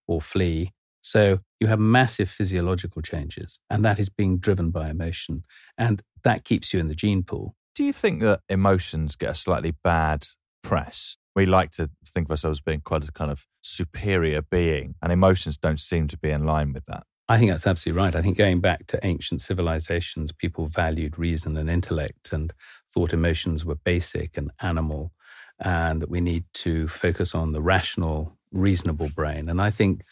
or 0.06 0.20
flee. 0.20 0.72
So 1.00 1.40
you 1.58 1.68
have 1.68 1.78
massive 1.78 2.30
physiological 2.30 3.02
changes, 3.02 3.60
and 3.70 3.84
that 3.84 3.98
is 3.98 4.08
being 4.08 4.38
driven 4.38 4.70
by 4.70 4.90
emotion. 4.90 5.44
And 5.78 6.02
that 6.24 6.44
keeps 6.44 6.72
you 6.72 6.80
in 6.80 6.88
the 6.88 6.94
gene 6.94 7.22
pool. 7.22 7.56
Do 7.74 7.84
you 7.84 7.92
think 7.92 8.20
that 8.20 8.40
emotions 8.48 9.16
get 9.16 9.30
a 9.30 9.34
slightly 9.34 9.74
bad 9.82 10.26
press. 10.62 11.16
We 11.34 11.46
like 11.46 11.70
to 11.72 11.90
think 12.06 12.26
of 12.26 12.32
ourselves 12.32 12.58
as 12.58 12.62
being 12.62 12.80
quite 12.80 13.06
a 13.06 13.12
kind 13.12 13.30
of 13.30 13.46
superior 13.62 14.42
being, 14.42 14.94
and 15.02 15.12
emotions 15.12 15.56
don't 15.56 15.80
seem 15.80 16.08
to 16.08 16.18
be 16.18 16.30
in 16.30 16.44
line 16.44 16.72
with 16.72 16.84
that. 16.86 17.04
I 17.28 17.38
think 17.38 17.50
that's 17.50 17.66
absolutely 17.66 18.02
right. 18.02 18.14
I 18.14 18.20
think 18.20 18.36
going 18.36 18.60
back 18.60 18.86
to 18.88 19.04
ancient 19.06 19.40
civilizations, 19.40 20.32
people 20.32 20.66
valued 20.66 21.18
reason 21.18 21.56
and 21.56 21.70
intellect 21.70 22.32
and 22.32 22.52
thought 22.92 23.12
emotions 23.12 23.64
were 23.64 23.76
basic 23.76 24.36
and 24.36 24.50
animal, 24.60 25.12
and 25.58 26.02
that 26.02 26.10
we 26.10 26.20
need 26.20 26.44
to 26.54 26.88
focus 26.88 27.34
on 27.34 27.52
the 27.52 27.62
rational, 27.62 28.36
reasonable 28.50 29.08
brain. 29.08 29.48
And 29.48 29.60
I 29.62 29.70
think 29.70 30.02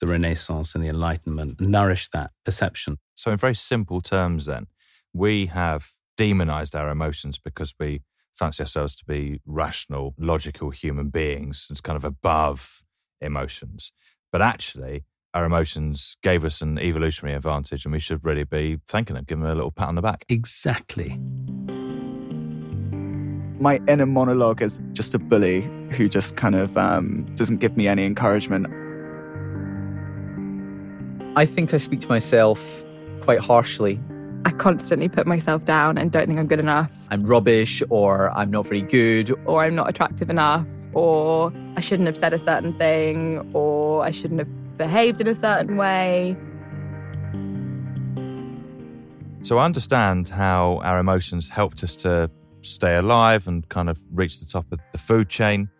the 0.00 0.06
Renaissance 0.06 0.74
and 0.74 0.82
the 0.82 0.88
Enlightenment 0.88 1.60
nourished 1.60 2.12
that 2.12 2.30
perception. 2.44 2.96
So, 3.14 3.30
in 3.30 3.36
very 3.36 3.54
simple 3.54 4.00
terms, 4.00 4.46
then, 4.46 4.66
we 5.12 5.46
have 5.46 5.90
demonized 6.16 6.74
our 6.74 6.90
emotions 6.90 7.38
because 7.38 7.74
we 7.78 8.02
fancy 8.34 8.62
ourselves 8.62 8.94
to 8.96 9.04
be 9.04 9.40
rational, 9.46 10.14
logical 10.18 10.70
human 10.70 11.08
beings. 11.08 11.68
It's 11.70 11.80
kind 11.80 11.96
of 11.96 12.04
above 12.04 12.82
emotions. 13.20 13.92
But 14.32 14.42
actually, 14.42 15.04
our 15.34 15.44
emotions 15.44 16.16
gave 16.22 16.44
us 16.44 16.60
an 16.60 16.78
evolutionary 16.78 17.36
advantage, 17.36 17.84
and 17.84 17.92
we 17.92 18.00
should 18.00 18.24
really 18.24 18.44
be 18.44 18.78
thanking 18.86 19.14
them, 19.14 19.24
giving 19.26 19.42
them 19.42 19.52
a 19.52 19.54
little 19.54 19.70
pat 19.70 19.88
on 19.88 19.94
the 19.94 20.02
back. 20.02 20.24
Exactly. 20.28 21.18
My 23.60 23.78
inner 23.86 24.06
monologue 24.06 24.62
is 24.62 24.80
just 24.92 25.14
a 25.14 25.18
bully 25.18 25.70
who 25.90 26.08
just 26.08 26.36
kind 26.36 26.54
of 26.54 26.76
um, 26.78 27.26
doesn't 27.34 27.58
give 27.58 27.76
me 27.76 27.86
any 27.86 28.06
encouragement. 28.06 28.66
I 31.36 31.44
think 31.46 31.72
I 31.74 31.76
speak 31.76 32.00
to 32.00 32.08
myself 32.08 32.84
quite 33.20 33.38
harshly. 33.38 34.00
I 34.44 34.50
constantly 34.52 35.08
put 35.08 35.26
myself 35.26 35.64
down 35.64 35.98
and 35.98 36.10
don't 36.10 36.26
think 36.26 36.38
I'm 36.38 36.46
good 36.46 36.60
enough, 36.60 37.06
I'm 37.10 37.24
rubbish 37.24 37.82
or 37.90 38.30
I'm 38.36 38.50
not 38.50 38.66
very 38.66 38.82
good. 38.82 39.32
or 39.44 39.62
I'm 39.62 39.74
not 39.74 39.88
attractive 39.90 40.30
enough, 40.30 40.66
or 40.94 41.52
I 41.76 41.80
shouldn't 41.80 42.06
have 42.06 42.16
said 42.16 42.32
a 42.32 42.38
certain 42.38 42.72
thing, 42.78 43.50
or 43.52 44.02
I 44.02 44.10
shouldn't 44.10 44.40
have 44.40 44.78
behaved 44.78 45.20
in 45.20 45.28
a 45.28 45.34
certain 45.34 45.76
way. 45.76 46.36
So 49.42 49.58
I 49.58 49.64
understand 49.64 50.28
how 50.28 50.80
our 50.84 50.98
emotions 50.98 51.48
helped 51.48 51.82
us 51.82 51.96
to 51.96 52.30
stay 52.62 52.96
alive 52.96 53.46
and 53.46 53.68
kind 53.68 53.88
of 53.88 54.02
reach 54.12 54.38
the 54.38 54.46
top 54.46 54.70
of 54.72 54.80
the 54.92 54.98
food 54.98 55.28
chain. 55.28 55.70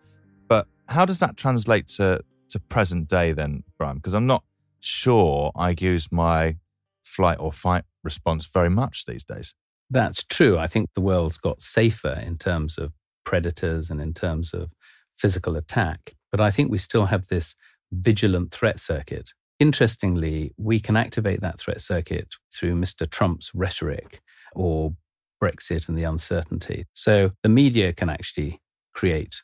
But 0.47 0.67
how 0.87 1.05
does 1.05 1.19
that 1.19 1.37
translate 1.37 1.87
to, 1.89 2.21
to 2.49 2.59
present 2.59 3.07
day 3.07 3.33
then, 3.33 3.63
Brian? 3.77 3.97
Because 3.97 4.13
I'm 4.13 4.27
not 4.27 4.43
sure 4.79 5.51
I 5.55 5.75
use 5.79 6.11
my 6.11 6.57
flight 7.03 7.37
or 7.39 7.51
fight 7.51 7.83
response 8.03 8.45
very 8.45 8.69
much 8.69 9.05
these 9.05 9.23
days. 9.23 9.53
That's 9.89 10.23
true. 10.23 10.57
I 10.57 10.67
think 10.67 10.89
the 10.93 11.01
world's 11.01 11.37
got 11.37 11.61
safer 11.61 12.21
in 12.25 12.37
terms 12.37 12.77
of 12.77 12.93
predators 13.25 13.89
and 13.89 13.99
in 14.01 14.13
terms 14.13 14.53
of 14.53 14.71
physical 15.17 15.55
attack. 15.55 16.15
But 16.31 16.41
I 16.41 16.49
think 16.49 16.71
we 16.71 16.77
still 16.77 17.07
have 17.07 17.27
this 17.27 17.55
vigilant 17.91 18.51
threat 18.51 18.79
circuit. 18.79 19.31
Interestingly, 19.59 20.53
we 20.57 20.79
can 20.79 20.95
activate 20.95 21.41
that 21.41 21.59
threat 21.59 21.81
circuit 21.81 22.35
through 22.53 22.75
Mr. 22.75 23.07
Trump's 23.07 23.51
rhetoric 23.53 24.21
or 24.55 24.95
Brexit 25.43 25.87
and 25.87 25.97
the 25.97 26.03
uncertainty. 26.03 26.85
So 26.93 27.31
the 27.43 27.49
media 27.49 27.93
can 27.93 28.09
actually 28.09 28.61
create 28.93 29.43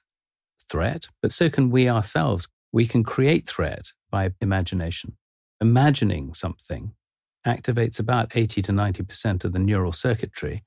threat, 0.70 1.08
but 1.22 1.32
so 1.32 1.50
can 1.50 1.70
we 1.70 1.90
ourselves. 1.90 2.48
We 2.72 2.86
can 2.86 3.04
create 3.04 3.48
threat 3.48 3.92
by 4.10 4.32
imagination. 4.42 5.18
Imagining 5.62 6.34
something 6.34 6.94
activates 7.48 8.00
about 8.00 8.36
80 8.36 8.62
to 8.64 8.72
90% 8.72 9.46
of 9.46 9.54
the 9.54 9.60
neural 9.60 9.94
circuitry. 9.94 10.64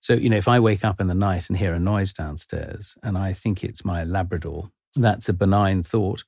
So, 0.00 0.14
you 0.14 0.28
know, 0.28 0.36
if 0.36 0.48
I 0.48 0.60
wake 0.60 0.84
up 0.84 1.00
in 1.00 1.06
the 1.06 1.14
night 1.14 1.48
and 1.48 1.58
hear 1.58 1.74
a 1.74 1.80
noise 1.80 2.12
downstairs 2.12 2.96
and 3.02 3.16
I 3.16 3.32
think 3.32 3.64
it's 3.64 3.84
my 3.84 4.04
Labrador, 4.04 4.70
that's 4.94 5.28
a 5.28 5.32
benign 5.32 5.82
thought. 5.82 6.24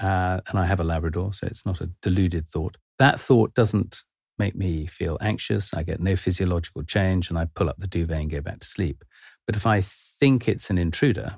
Uh, 0.00 0.40
and 0.48 0.58
I 0.58 0.66
have 0.66 0.80
a 0.80 0.84
Labrador, 0.84 1.32
so 1.32 1.46
it's 1.46 1.66
not 1.66 1.80
a 1.80 1.90
deluded 2.02 2.48
thought. 2.48 2.76
That 2.98 3.18
thought 3.18 3.54
doesn't 3.54 4.02
make 4.38 4.54
me 4.54 4.86
feel 4.86 5.18
anxious. 5.20 5.72
I 5.74 5.82
get 5.82 6.00
no 6.00 6.16
physiological 6.16 6.82
change 6.82 7.28
and 7.28 7.38
I 7.38 7.46
pull 7.46 7.68
up 7.68 7.78
the 7.78 7.86
duvet 7.86 8.20
and 8.20 8.30
go 8.30 8.40
back 8.40 8.60
to 8.60 8.66
sleep. 8.66 9.04
But 9.46 9.56
if 9.56 9.66
I 9.66 9.80
think 9.80 10.48
it's 10.48 10.70
an 10.70 10.78
intruder, 10.78 11.36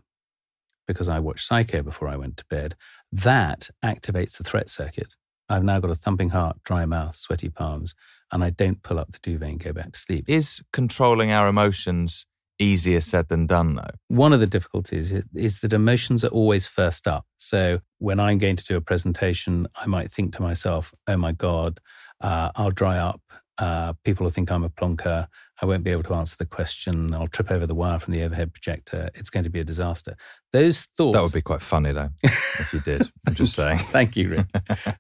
because 0.87 1.09
I 1.09 1.19
watched 1.19 1.47
Psycho 1.47 1.83
before 1.83 2.09
I 2.09 2.17
went 2.17 2.37
to 2.39 2.45
bed, 2.49 2.77
that 3.13 3.71
activates 3.85 4.39
the 4.39 4.45
threat 4.45 4.71
circuit. 4.71 5.15
I've 5.49 5.65
now 5.65 5.79
got 5.81 5.91
a 5.91 5.95
thumping 5.95 6.31
heart, 6.31 6.59
dry 6.65 6.87
mouth, 6.87 7.17
sweaty 7.17 7.49
palms, 7.49 7.95
and 8.33 8.43
I 8.43 8.51
don't 8.51 8.83
pull 8.83 8.99
up 8.99 9.13
the 9.13 9.19
duvet 9.23 9.49
and 9.49 9.61
go 9.63 9.73
back 9.73 9.93
to 9.93 9.99
sleep. 9.99 10.25
Is 10.29 10.63
controlling 10.73 11.31
our 11.31 11.49
emotions 11.49 12.27
easier 12.59 13.01
said 13.01 13.29
than 13.29 13.47
done, 13.47 13.77
though? 13.77 13.91
One 14.09 14.33
of 14.33 14.41
the 14.41 14.47
difficulties 14.47 15.13
is, 15.13 15.25
is 15.35 15.61
that 15.61 15.73
emotions 15.73 16.25
are 16.25 16.29
always 16.29 16.67
first 16.67 17.07
up. 17.07 17.27
So 17.37 17.81
when 17.99 18.19
I'm 18.19 18.39
going 18.39 18.57
to 18.57 18.65
do 18.65 18.77
a 18.77 18.81
presentation, 18.81 19.67
I 19.75 19.87
might 19.87 20.13
think 20.13 20.35
to 20.37 20.43
myself, 20.43 20.93
oh 21.07 21.17
my 21.17 21.33
God, 21.33 21.81
uh, 22.21 22.51
I'll 22.57 22.71
dry 22.71 22.99
up. 22.99 23.21
Uh, 23.59 23.95
people 24.05 24.25
will 24.25 24.31
think 24.31 24.51
I'm 24.51 24.65
a 24.65 24.71
plonker. 24.71 25.29
I 25.61 25.67
won't 25.67 25.85
be 25.85 25.91
able 25.91 26.03
to 26.05 26.15
answer 26.15 26.37
the 26.39 26.47
question. 26.47 27.15
I'll 27.15 27.29
trip 27.29 27.51
over 27.51 27.67
the 27.67 27.75
wire 27.75 27.99
from 27.99 28.13
the 28.13 28.23
overhead 28.23 28.53
projector. 28.53 29.11
It's 29.15 29.31
going 29.31 29.45
to 29.45 29.51
be 29.51 29.61
a 29.61 29.65
disaster. 29.65 30.17
Those 30.53 30.83
thoughts. 30.97 31.17
That 31.17 31.23
would 31.23 31.33
be 31.33 31.43
quite 31.43 31.63
funny, 31.63 31.93
though, 31.93 32.11
if 32.23 32.73
you 32.73 32.81
did. 32.81 33.11
I'm 33.27 33.35
just 33.35 33.55
saying. 33.57 33.79
Thank 33.79 34.17
you, 34.17 34.29
Rick. 34.31 34.47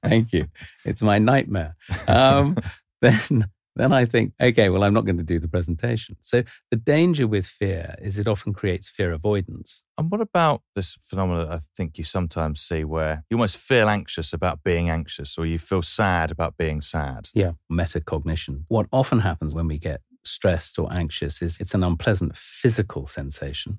Thank 0.02 0.32
you. 0.32 0.48
It's 0.84 1.02
my 1.02 1.18
nightmare. 1.18 1.76
Um, 2.08 2.56
then, 3.02 3.46
then 3.76 3.92
I 3.92 4.06
think, 4.06 4.32
okay, 4.40 4.70
well, 4.70 4.82
I'm 4.82 4.94
not 4.94 5.04
going 5.04 5.18
to 5.18 5.22
do 5.22 5.38
the 5.38 5.48
presentation. 5.48 6.16
So 6.22 6.42
the 6.70 6.76
danger 6.76 7.26
with 7.26 7.46
fear 7.46 7.94
is 8.00 8.18
it 8.18 8.26
often 8.26 8.54
creates 8.54 8.88
fear 8.88 9.12
avoidance. 9.12 9.84
And 9.98 10.10
what 10.10 10.22
about 10.22 10.62
this 10.74 10.96
phenomenon 11.02 11.52
I 11.52 11.60
think 11.76 11.98
you 11.98 12.04
sometimes 12.04 12.60
see 12.60 12.82
where 12.82 13.24
you 13.28 13.36
almost 13.36 13.58
feel 13.58 13.90
anxious 13.90 14.32
about 14.32 14.64
being 14.64 14.88
anxious 14.88 15.36
or 15.36 15.44
you 15.44 15.58
feel 15.58 15.82
sad 15.82 16.30
about 16.30 16.56
being 16.56 16.80
sad? 16.80 17.28
Yeah, 17.34 17.52
metacognition. 17.70 18.64
What 18.68 18.86
often 18.90 19.20
happens 19.20 19.54
when 19.54 19.68
we 19.68 19.78
get 19.78 20.00
stressed 20.26 20.78
or 20.78 20.92
anxious 20.92 21.42
is 21.42 21.56
it's 21.58 21.74
an 21.74 21.84
unpleasant 21.84 22.36
physical 22.36 23.06
sensation, 23.06 23.78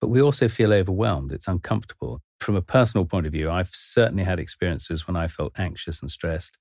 but 0.00 0.08
we 0.08 0.22
also 0.22 0.48
feel 0.48 0.72
overwhelmed. 0.72 1.32
It's 1.32 1.48
uncomfortable. 1.48 2.20
From 2.38 2.56
a 2.56 2.62
personal 2.62 3.04
point 3.04 3.26
of 3.26 3.32
view, 3.32 3.50
I've 3.50 3.70
certainly 3.74 4.24
had 4.24 4.38
experiences 4.40 5.06
when 5.06 5.16
I 5.16 5.26
felt 5.26 5.52
anxious 5.58 6.00
and 6.00 6.10
stressed. 6.10 6.56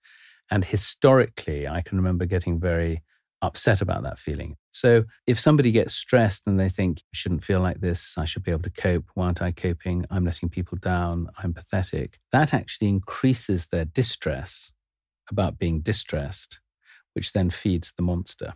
And 0.52 0.66
historically, 0.66 1.68
I 1.68 1.82
can 1.82 1.98
remember 1.98 2.26
getting 2.26 2.60
very 2.60 3.04
upset 3.42 3.82
about 3.82 4.04
that 4.04 4.20
feeling. 4.20 4.58
So 4.72 5.06
if 5.26 5.40
somebody 5.40 5.72
gets 5.72 5.94
stressed 5.94 6.48
and 6.48 6.60
they 6.60 6.70
think, 6.70 7.00
I 7.00 7.14
shouldn't 7.14 7.44
feel 7.44 7.62
like 7.62 7.80
this, 7.80 8.18
I 8.18 8.26
should 8.26 8.44
be 8.44 8.52
able 8.52 8.64
to 8.64 8.70
cope, 8.70 9.06
why 9.14 9.26
aren't 9.26 9.42
I 9.42 9.52
coping? 9.52 10.06
I'm 10.10 10.26
letting 10.26 10.50
people 10.50 10.78
down, 10.78 11.30
I'm 11.42 11.54
pathetic. 11.54 12.20
That 12.32 12.54
actually 12.54 12.90
increases 12.90 13.68
their 13.68 13.86
distress 13.86 14.74
about 15.30 15.58
being 15.58 15.82
distressed, 15.82 16.60
which 17.14 17.34
then 17.34 17.50
feeds 17.50 17.94
the 17.96 18.04
monster. 18.04 18.56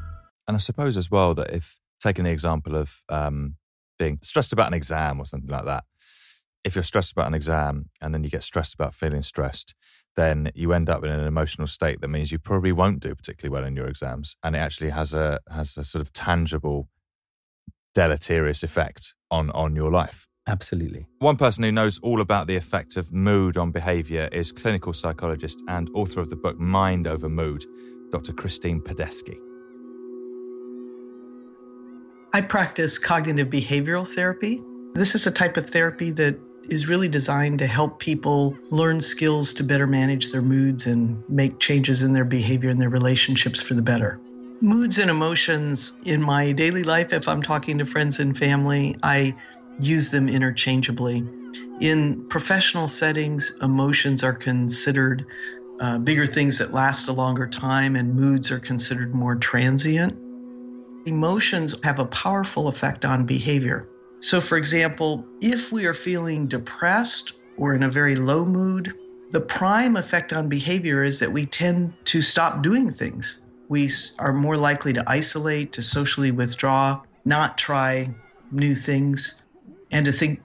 And 0.51 0.57
I 0.57 0.59
suppose 0.59 0.97
as 0.97 1.09
well 1.09 1.33
that 1.35 1.49
if 1.51 1.79
taking 2.01 2.25
the 2.25 2.29
example 2.29 2.75
of 2.75 3.03
um, 3.07 3.55
being 3.97 4.19
stressed 4.21 4.51
about 4.51 4.67
an 4.67 4.73
exam 4.73 5.17
or 5.17 5.23
something 5.23 5.49
like 5.49 5.63
that, 5.63 5.85
if 6.65 6.75
you're 6.75 6.83
stressed 6.83 7.13
about 7.13 7.27
an 7.27 7.33
exam 7.33 7.89
and 8.01 8.13
then 8.13 8.25
you 8.25 8.29
get 8.29 8.43
stressed 8.43 8.73
about 8.73 8.93
feeling 8.93 9.23
stressed, 9.23 9.73
then 10.17 10.51
you 10.53 10.73
end 10.73 10.89
up 10.89 11.05
in 11.05 11.09
an 11.09 11.25
emotional 11.25 11.67
state 11.67 12.01
that 12.01 12.09
means 12.09 12.33
you 12.33 12.37
probably 12.37 12.73
won't 12.73 12.99
do 12.99 13.15
particularly 13.15 13.49
well 13.49 13.65
in 13.65 13.77
your 13.77 13.87
exams, 13.87 14.35
and 14.43 14.57
it 14.57 14.59
actually 14.59 14.89
has 14.89 15.13
a 15.13 15.39
has 15.49 15.77
a 15.77 15.85
sort 15.85 16.01
of 16.01 16.11
tangible 16.11 16.89
deleterious 17.95 18.61
effect 18.61 19.13
on 19.31 19.51
on 19.51 19.73
your 19.73 19.89
life. 19.89 20.27
Absolutely. 20.47 21.07
One 21.19 21.37
person 21.37 21.63
who 21.63 21.71
knows 21.71 21.97
all 21.99 22.19
about 22.19 22.47
the 22.47 22.57
effect 22.57 22.97
of 22.97 23.13
mood 23.13 23.55
on 23.55 23.71
behavior 23.71 24.27
is 24.33 24.51
clinical 24.51 24.91
psychologist 24.91 25.63
and 25.69 25.89
author 25.93 26.19
of 26.19 26.29
the 26.29 26.35
book 26.35 26.59
Mind 26.59 27.07
Over 27.07 27.29
Mood, 27.29 27.63
Dr. 28.11 28.33
Christine 28.33 28.81
Padesky. 28.81 29.37
I 32.33 32.39
practice 32.39 32.97
cognitive 32.97 33.49
behavioral 33.49 34.07
therapy. 34.07 34.61
This 34.93 35.15
is 35.15 35.27
a 35.27 35.31
type 35.31 35.57
of 35.57 35.65
therapy 35.65 36.11
that 36.11 36.39
is 36.69 36.87
really 36.87 37.09
designed 37.09 37.59
to 37.59 37.67
help 37.67 37.99
people 37.99 38.57
learn 38.69 39.01
skills 39.01 39.53
to 39.55 39.65
better 39.65 39.85
manage 39.85 40.31
their 40.31 40.41
moods 40.41 40.85
and 40.85 41.21
make 41.27 41.59
changes 41.59 42.03
in 42.03 42.13
their 42.13 42.23
behavior 42.23 42.69
and 42.69 42.79
their 42.79 42.89
relationships 42.89 43.61
for 43.61 43.73
the 43.73 43.81
better. 43.81 44.17
Moods 44.61 44.97
and 44.97 45.09
emotions 45.09 45.97
in 46.05 46.21
my 46.21 46.53
daily 46.53 46.83
life, 46.83 47.11
if 47.11 47.27
I'm 47.27 47.41
talking 47.41 47.77
to 47.79 47.85
friends 47.85 48.19
and 48.19 48.37
family, 48.37 48.95
I 49.03 49.35
use 49.81 50.11
them 50.11 50.29
interchangeably. 50.29 51.27
In 51.81 52.25
professional 52.29 52.87
settings, 52.87 53.51
emotions 53.61 54.23
are 54.23 54.33
considered 54.33 55.25
uh, 55.81 55.99
bigger 55.99 56.25
things 56.25 56.59
that 56.59 56.73
last 56.73 57.09
a 57.09 57.11
longer 57.11 57.47
time, 57.47 57.97
and 57.97 58.15
moods 58.15 58.51
are 58.51 58.59
considered 58.59 59.13
more 59.13 59.35
transient. 59.35 60.17
Emotions 61.05 61.75
have 61.83 61.97
a 61.97 62.05
powerful 62.05 62.67
effect 62.67 63.05
on 63.05 63.25
behavior. 63.25 63.87
So, 64.19 64.39
for 64.39 64.57
example, 64.57 65.25
if 65.41 65.71
we 65.71 65.85
are 65.87 65.95
feeling 65.95 66.45
depressed 66.45 67.39
or 67.57 67.73
in 67.73 67.81
a 67.81 67.89
very 67.89 68.15
low 68.15 68.45
mood, 68.45 68.93
the 69.31 69.41
prime 69.41 69.97
effect 69.97 70.31
on 70.31 70.47
behavior 70.47 71.03
is 71.03 71.19
that 71.19 71.31
we 71.31 71.47
tend 71.47 71.93
to 72.05 72.21
stop 72.21 72.61
doing 72.61 72.91
things. 72.91 73.41
We 73.67 73.89
are 74.19 74.33
more 74.33 74.57
likely 74.57 74.93
to 74.93 75.03
isolate, 75.07 75.71
to 75.73 75.81
socially 75.81 76.29
withdraw, 76.29 77.01
not 77.25 77.57
try 77.57 78.13
new 78.51 78.75
things, 78.75 79.41
and 79.91 80.05
to 80.05 80.11
think, 80.11 80.39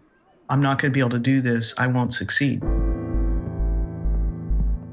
I'm 0.49 0.63
not 0.63 0.81
going 0.81 0.91
to 0.91 0.95
be 0.95 1.01
able 1.01 1.11
to 1.11 1.19
do 1.19 1.43
this, 1.43 1.75
I 1.79 1.87
won't 1.89 2.15
succeed. 2.15 2.63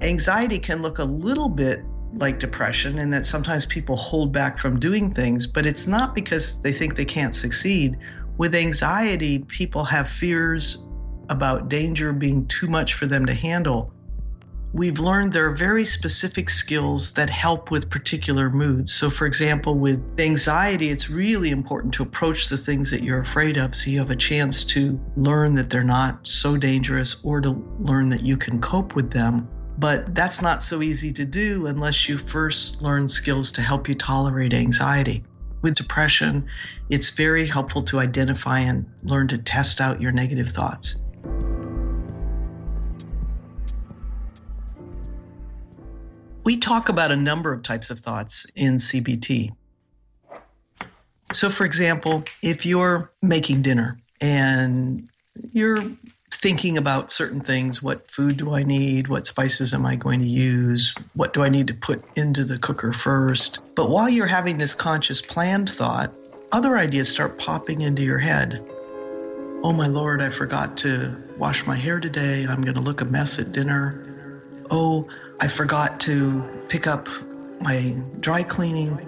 Anxiety 0.02 0.60
can 0.60 0.82
look 0.82 1.00
a 1.00 1.06
little 1.06 1.48
bit 1.48 1.86
like 2.16 2.40
depression 2.40 3.00
and 3.00 3.12
that 3.14 3.26
sometimes 3.26 3.66
people 3.66 3.96
hold 3.96 4.32
back 4.32 4.58
from 4.58 4.80
doing 4.80 5.12
things, 5.12 5.48
but 5.48 5.66
it's 5.66 5.88
not 5.88 6.16
because 6.16 6.62
they 6.62 6.72
think 6.72 6.96
they 6.96 7.06
can't 7.06 7.36
succeed. 7.36 7.98
With 8.38 8.56
anxiety, 8.56 9.40
people 9.40 9.84
have 9.86 10.10
fears 10.10 10.88
about 11.30 11.70
danger 11.70 12.14
being 12.14 12.46
too 12.48 12.68
much 12.68 12.94
for 12.94 13.06
them 13.06 13.26
to 13.26 13.34
handle. 13.34 13.94
We've 14.74 14.98
learned 14.98 15.34
there 15.34 15.48
are 15.48 15.56
very 15.56 15.86
specific 15.86 16.50
skills 16.50 17.14
that 17.14 17.30
help 17.30 17.70
with 17.70 17.92
particular 17.92 18.50
moods. 18.50 18.92
So, 18.92 19.12
for 19.12 19.28
example, 19.28 19.78
with 19.78 20.20
anxiety, 20.20 20.90
it's 20.90 21.12
really 21.12 21.52
important 21.52 21.94
to 21.96 22.04
approach 22.04 22.50
the 22.50 22.58
things 22.58 22.90
that 22.90 23.04
you're 23.04 23.22
afraid 23.22 23.58
of 23.58 23.76
so 23.76 23.92
you 23.92 24.00
have 24.00 24.10
a 24.10 24.16
chance 24.16 24.66
to 24.66 25.00
learn 25.16 25.54
that 25.56 25.70
they're 25.70 25.84
not 25.84 26.28
so 26.28 26.58
dangerous 26.58 27.24
or 27.24 27.40
to 27.42 27.52
learn 27.80 28.10
that 28.10 28.24
you 28.24 28.36
can 28.36 28.60
cope 28.60 28.96
with 28.96 29.12
them. 29.12 29.48
But 29.78 30.14
that's 30.14 30.42
not 30.42 30.62
so 30.62 30.82
easy 30.82 31.12
to 31.14 31.26
do 31.26 31.68
unless 31.68 32.08
you 32.08 32.18
first 32.18 32.82
learn 32.82 33.08
skills 33.08 33.52
to 33.54 33.62
help 33.62 33.90
you 33.90 33.96
tolerate 33.96 34.54
anxiety. 34.54 35.24
With 35.62 35.76
depression, 35.76 36.48
it's 36.90 37.10
very 37.10 37.48
helpful 37.48 37.84
to 37.84 38.00
identify 38.00 38.60
and 38.60 38.86
learn 39.02 39.30
to 39.30 39.38
test 39.38 39.82
out 39.82 40.02
your 40.02 40.12
negative 40.12 40.50
thoughts. 40.50 41.02
We 46.44 46.58
talk 46.58 46.90
about 46.90 47.12
a 47.12 47.16
number 47.16 47.54
of 47.54 47.64
types 47.64 47.90
of 47.90 48.00
thoughts 48.00 48.46
in 48.56 48.76
CBT. 48.76 49.56
So, 51.32 51.50
for 51.50 51.66
example, 51.66 52.26
if 52.42 52.66
you're 52.66 53.12
making 53.22 53.62
dinner 53.62 53.98
and 54.22 55.08
you're 55.54 55.90
thinking 56.34 56.78
about 56.78 57.12
certain 57.12 57.42
things. 57.42 57.82
What 57.82 58.10
food 58.10 58.38
do 58.38 58.54
I 58.54 58.64
need? 58.64 59.08
What 59.08 59.28
spices 59.28 59.74
am 59.74 59.86
I 59.86 59.96
going 59.96 60.20
to 60.22 60.28
use? 60.28 60.94
What 61.14 61.34
do 61.34 61.44
I 61.44 61.50
need 61.50 61.68
to 61.68 61.74
put 61.74 62.04
into 62.18 62.44
the 62.44 62.58
cooker 62.58 62.92
first? 62.92 63.62
But 63.76 63.90
while 63.90 64.10
you're 64.10 64.28
having 64.28 64.58
this 64.58 64.74
conscious 64.74 65.22
planned 65.22 65.70
thought, 65.70 66.12
other 66.52 66.78
ideas 66.78 67.10
start 67.10 67.38
popping 67.38 67.82
into 67.82 68.04
your 68.04 68.20
head. 68.20 68.64
Oh 69.64 69.74
my 69.74 69.88
lord, 69.88 70.22
I 70.22 70.30
forgot 70.30 70.78
to 70.78 71.16
wash 71.38 71.66
my 71.66 71.76
hair 71.76 72.00
today. 72.00 72.46
I'm 72.46 72.62
going 72.62 72.76
to 72.76 72.82
look 72.82 73.02
a 73.02 73.06
mess 73.06 73.40
at 73.40 73.52
dinner. 73.52 74.42
Oh, 74.70 75.08
I 75.40 75.48
forgot 75.48 76.00
to 76.02 76.44
pick 76.68 76.88
up 76.88 77.08
my 77.62 77.96
dry 78.20 78.44
cleaning. 78.44 79.08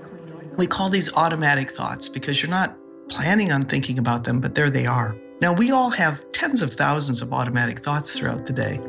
We 0.58 0.68
call 0.68 0.90
these 0.90 1.14
automatic 1.14 1.72
thoughts 1.72 2.08
because 2.08 2.42
you're 2.42 2.52
not 2.52 2.76
planning 3.10 3.52
on 3.52 3.64
thinking 3.64 4.00
about 4.00 4.24
them, 4.24 4.40
but 4.40 4.56
there 4.56 4.70
they 4.70 4.86
are. 4.86 5.16
Now, 5.42 5.54
we 5.54 5.72
all 5.72 5.90
have 5.90 6.32
tens 6.32 6.62
of 6.62 6.74
thousands 6.74 7.22
of 7.22 7.34
automatic 7.34 7.80
thoughts 7.80 8.18
throughout 8.18 8.46
the 8.46 8.54
day. 8.54 8.80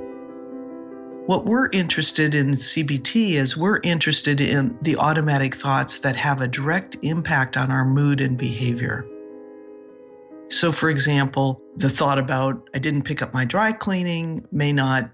What 1.27 1.45
we're 1.45 1.69
interested 1.71 2.37
in 2.37 2.53
CBT 2.53 3.33
is 3.33 3.57
we're 3.57 3.81
interested 3.83 4.41
in 4.41 4.79
the 4.81 4.97
automatic 4.97 5.57
thoughts 5.57 6.01
that 6.01 6.15
have 6.15 6.41
a 6.41 6.47
direct 6.47 6.97
impact 7.03 7.57
on 7.57 7.73
our 7.73 7.85
mood 7.85 8.21
and 8.21 8.39
behavior. 8.39 9.05
So, 10.49 10.71
for 10.71 10.89
example, 10.89 11.61
the 11.77 11.89
thought 11.89 12.19
about 12.19 12.71
I 12.75 12.79
didn't 12.79 13.03
pick 13.03 13.23
up 13.23 13.35
my 13.35 13.45
dry 13.45 13.73
cleaning 13.73 14.47
may 14.53 14.73
not 14.73 15.11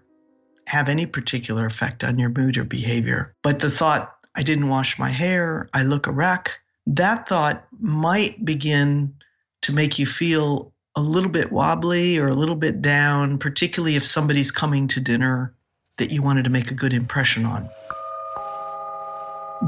have 0.66 0.90
any 0.90 1.06
particular 1.06 1.64
effect 1.64 2.04
on 2.04 2.18
your 2.18 2.28
mood 2.28 2.58
or 2.58 2.64
behavior. 2.64 3.34
But 3.42 3.60
the 3.60 3.70
thought 3.70 4.14
I 4.36 4.42
didn't 4.42 4.68
wash 4.68 4.98
my 4.98 5.08
hair, 5.08 5.70
I 5.72 5.82
look 5.82 6.06
a 6.06 6.12
wreck, 6.12 6.60
that 6.86 7.26
thought 7.26 7.64
might 7.80 8.44
begin 8.44 9.14
to 9.62 9.72
make 9.72 9.98
you 9.98 10.06
feel 10.06 10.71
a 10.96 11.00
little 11.00 11.30
bit 11.30 11.50
wobbly 11.50 12.18
or 12.18 12.28
a 12.28 12.34
little 12.34 12.56
bit 12.56 12.82
down, 12.82 13.38
particularly 13.38 13.96
if 13.96 14.04
somebody's 14.04 14.50
coming 14.50 14.88
to 14.88 15.00
dinner 15.00 15.54
that 15.96 16.10
you 16.10 16.22
wanted 16.22 16.44
to 16.44 16.50
make 16.50 16.70
a 16.70 16.74
good 16.74 16.92
impression 16.92 17.46
on. 17.46 17.68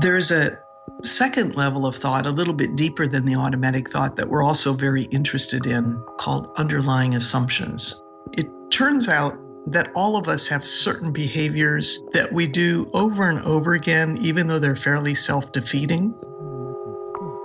There's 0.01 0.31
a 0.31 0.59
second 1.03 1.55
level 1.55 1.87
of 1.87 1.95
thought, 1.95 2.27
a 2.27 2.31
little 2.31 2.55
bit 2.55 2.77
deeper 2.77 3.07
than 3.07 3.25
the 3.25 3.37
automatic 3.37 3.91
thought, 3.91 4.17
that 4.17 4.29
we're 4.29 4.43
also 4.43 4.73
very 4.73 5.05
interested 5.05 5.67
in 5.67 6.03
called 6.19 6.49
underlying 6.57 7.15
assumptions. 7.15 8.03
It 8.33 8.49
turns 8.71 9.09
out 9.09 9.39
that 9.67 9.91
all 9.95 10.17
of 10.17 10.29
us 10.29 10.47
have 10.49 10.65
certain 10.65 11.13
behaviors 11.13 12.03
that 12.13 12.33
we 12.33 12.47
do 12.47 12.87
over 12.93 13.29
and 13.29 13.41
over 13.41 13.75
again, 13.75 14.19
even 14.21 14.47
though 14.47 14.59
they're 14.59 14.77
fairly 14.77 15.15
self 15.15 15.53
defeating. 15.53 16.15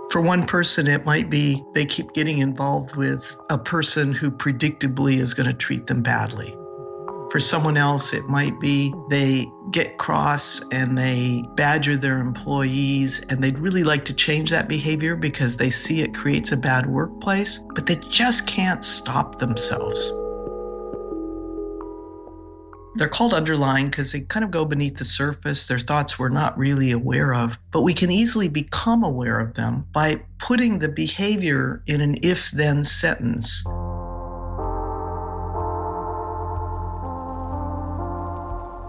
For 0.10 0.22
one 0.22 0.48
person, 0.48 0.88
it 0.88 1.06
might 1.06 1.30
be 1.30 1.64
they 1.76 1.86
keep 1.86 2.14
getting 2.14 2.40
involved 2.40 2.96
with 2.96 3.40
a 3.52 3.60
person 3.60 4.12
who 4.12 4.32
predictably 4.32 5.20
is 5.20 5.36
going 5.36 5.48
to 5.48 5.54
treat 5.54 5.86
them 5.86 6.02
badly. 6.02 6.56
For 7.30 7.40
someone 7.40 7.78
else, 7.78 8.12
it 8.12 8.28
might 8.28 8.60
be 8.60 8.92
they 9.12 9.46
get 9.70 10.00
cross 10.00 10.68
and 10.72 10.98
they 10.98 11.44
badger 11.56 11.96
their 11.96 12.18
employees 12.18 13.24
and 13.30 13.44
they'd 13.44 13.60
really 13.60 13.84
like 13.84 14.04
to 14.06 14.14
change 14.16 14.50
that 14.50 14.68
behavior 14.68 15.16
because 15.16 15.58
they 15.58 15.70
see 15.70 16.02
it 16.02 16.16
creates 16.16 16.52
a 16.52 16.58
bad 16.58 16.88
workplace, 16.88 17.64
but 17.76 17.86
they 17.86 17.98
just 18.10 18.48
can't 18.48 18.84
stop 18.84 19.36
themselves. 19.36 20.12
They're 23.00 23.08
called 23.08 23.34
underlying 23.34 23.86
because 23.86 24.12
they 24.12 24.20
kind 24.20 24.44
of 24.44 24.52
go 24.52 24.66
beneath 24.66 24.98
the 24.98 25.06
surface. 25.06 25.68
They're 25.68 25.80
thoughts 25.80 26.20
we're 26.20 26.28
not 26.28 26.58
really 26.58 26.92
aware 26.92 27.34
of, 27.34 27.58
but 27.72 27.84
we 27.84 27.94
can 27.94 28.12
easily 28.12 28.50
become 28.50 29.06
aware 29.06 29.40
of 29.40 29.54
them 29.54 29.88
by 29.94 30.22
putting 30.38 30.80
the 30.80 30.90
behavior 30.90 31.82
in 31.88 32.02
an 32.02 32.18
if 32.24 32.52
then 32.52 32.84
sentence. 32.84 33.64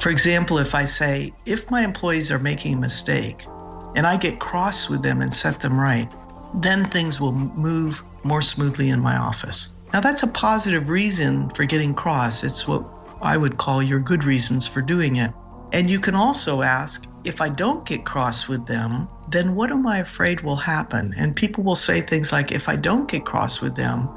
For 0.03 0.11
example, 0.11 0.59
if 0.59 0.75
I 0.75 0.87
say, 0.87 1.33
if 1.47 1.71
my 1.71 1.83
employees 1.83 2.33
are 2.33 2.41
making 2.41 2.75
a 2.75 2.81
mistake 2.81 3.47
and 3.95 4.09
I 4.09 4.17
get 4.17 4.41
cross 4.41 4.89
with 4.89 5.05
them 5.05 5.23
and 5.23 5.33
set 5.33 5.61
them 5.61 5.79
right, 5.79 6.11
then 6.55 6.85
things 6.87 7.21
will 7.21 7.33
move 7.33 8.03
more 8.25 8.43
smoothly 8.43 8.91
in 8.91 8.99
my 8.99 9.17
office. 9.17 9.69
Now, 9.93 10.01
that's 10.01 10.25
a 10.25 10.29
positive 10.29 10.89
reason 10.89 11.49
for 11.51 11.65
getting 11.65 11.95
cross. 11.95 12.43
It's 12.43 12.67
what 12.67 13.00
I 13.23 13.37
would 13.37 13.57
call 13.59 13.83
your 13.83 14.01
good 14.01 14.25
reasons 14.25 14.67
for 14.67 14.83
doing 14.83 15.17
it. 15.17 15.33
And 15.73 15.89
you 15.89 16.01
can 16.01 16.15
also 16.15 16.63
ask 16.63 17.07
if 17.25 17.41
I 17.41 17.49
don't 17.49 17.87
get 17.87 18.05
cross 18.05 18.49
with 18.49 18.67
them, 18.67 19.09
then 19.29 19.55
what 19.55 19.71
am 19.71 19.87
I 19.87 19.99
afraid 19.99 20.41
will 20.41 20.57
happen? 20.57 21.15
And 21.17 21.37
people 21.37 21.63
will 21.63 21.77
say 21.77 22.01
things 22.01 22.33
like, 22.33 22.51
if 22.51 22.69
I 22.69 22.77
don't 22.77 23.09
get 23.09 23.25
cross 23.25 23.61
with 23.61 23.77
them, 23.77 24.09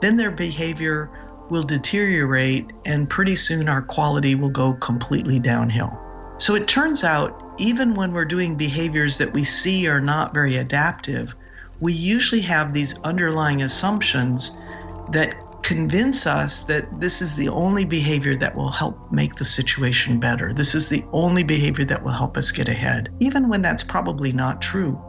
then 0.00 0.16
their 0.16 0.30
behavior 0.30 1.10
will 1.50 1.62
deteriorate, 1.64 2.70
and 2.86 3.10
pretty 3.10 3.34
soon 3.34 3.68
our 3.68 3.82
quality 3.82 4.36
will 4.36 4.50
go 4.50 4.74
completely 4.74 5.40
downhill. 5.40 5.98
So 6.38 6.54
it 6.54 6.68
turns 6.68 7.02
out, 7.02 7.42
even 7.58 7.94
when 7.94 8.12
we're 8.12 8.24
doing 8.24 8.56
behaviors 8.56 9.18
that 9.18 9.32
we 9.32 9.42
see 9.42 9.88
are 9.88 10.00
not 10.00 10.32
very 10.32 10.56
adaptive, 10.56 11.34
we 11.80 11.92
usually 11.92 12.40
have 12.42 12.72
these 12.72 12.98
underlying 13.00 13.62
assumptions 13.62 14.56
that 15.10 15.34
convince 15.62 16.26
us 16.26 16.64
that 16.64 17.00
this 17.00 17.22
is 17.22 17.36
the 17.36 17.48
only 17.48 17.84
behavior 17.84 18.36
that 18.36 18.54
will 18.54 18.70
help 18.70 19.12
make 19.12 19.34
the 19.34 19.44
situation 19.44 20.18
better. 20.18 20.52
This 20.52 20.74
is 20.74 20.88
the 20.88 21.04
only 21.12 21.44
behavior 21.44 21.84
that 21.86 22.02
will 22.02 22.12
help 22.12 22.36
us 22.36 22.50
get 22.50 22.68
ahead, 22.68 23.08
even 23.20 23.48
when 23.48 23.62
that's 23.62 23.84
probably 23.84 24.32
not 24.32 24.60
true. 24.60 25.00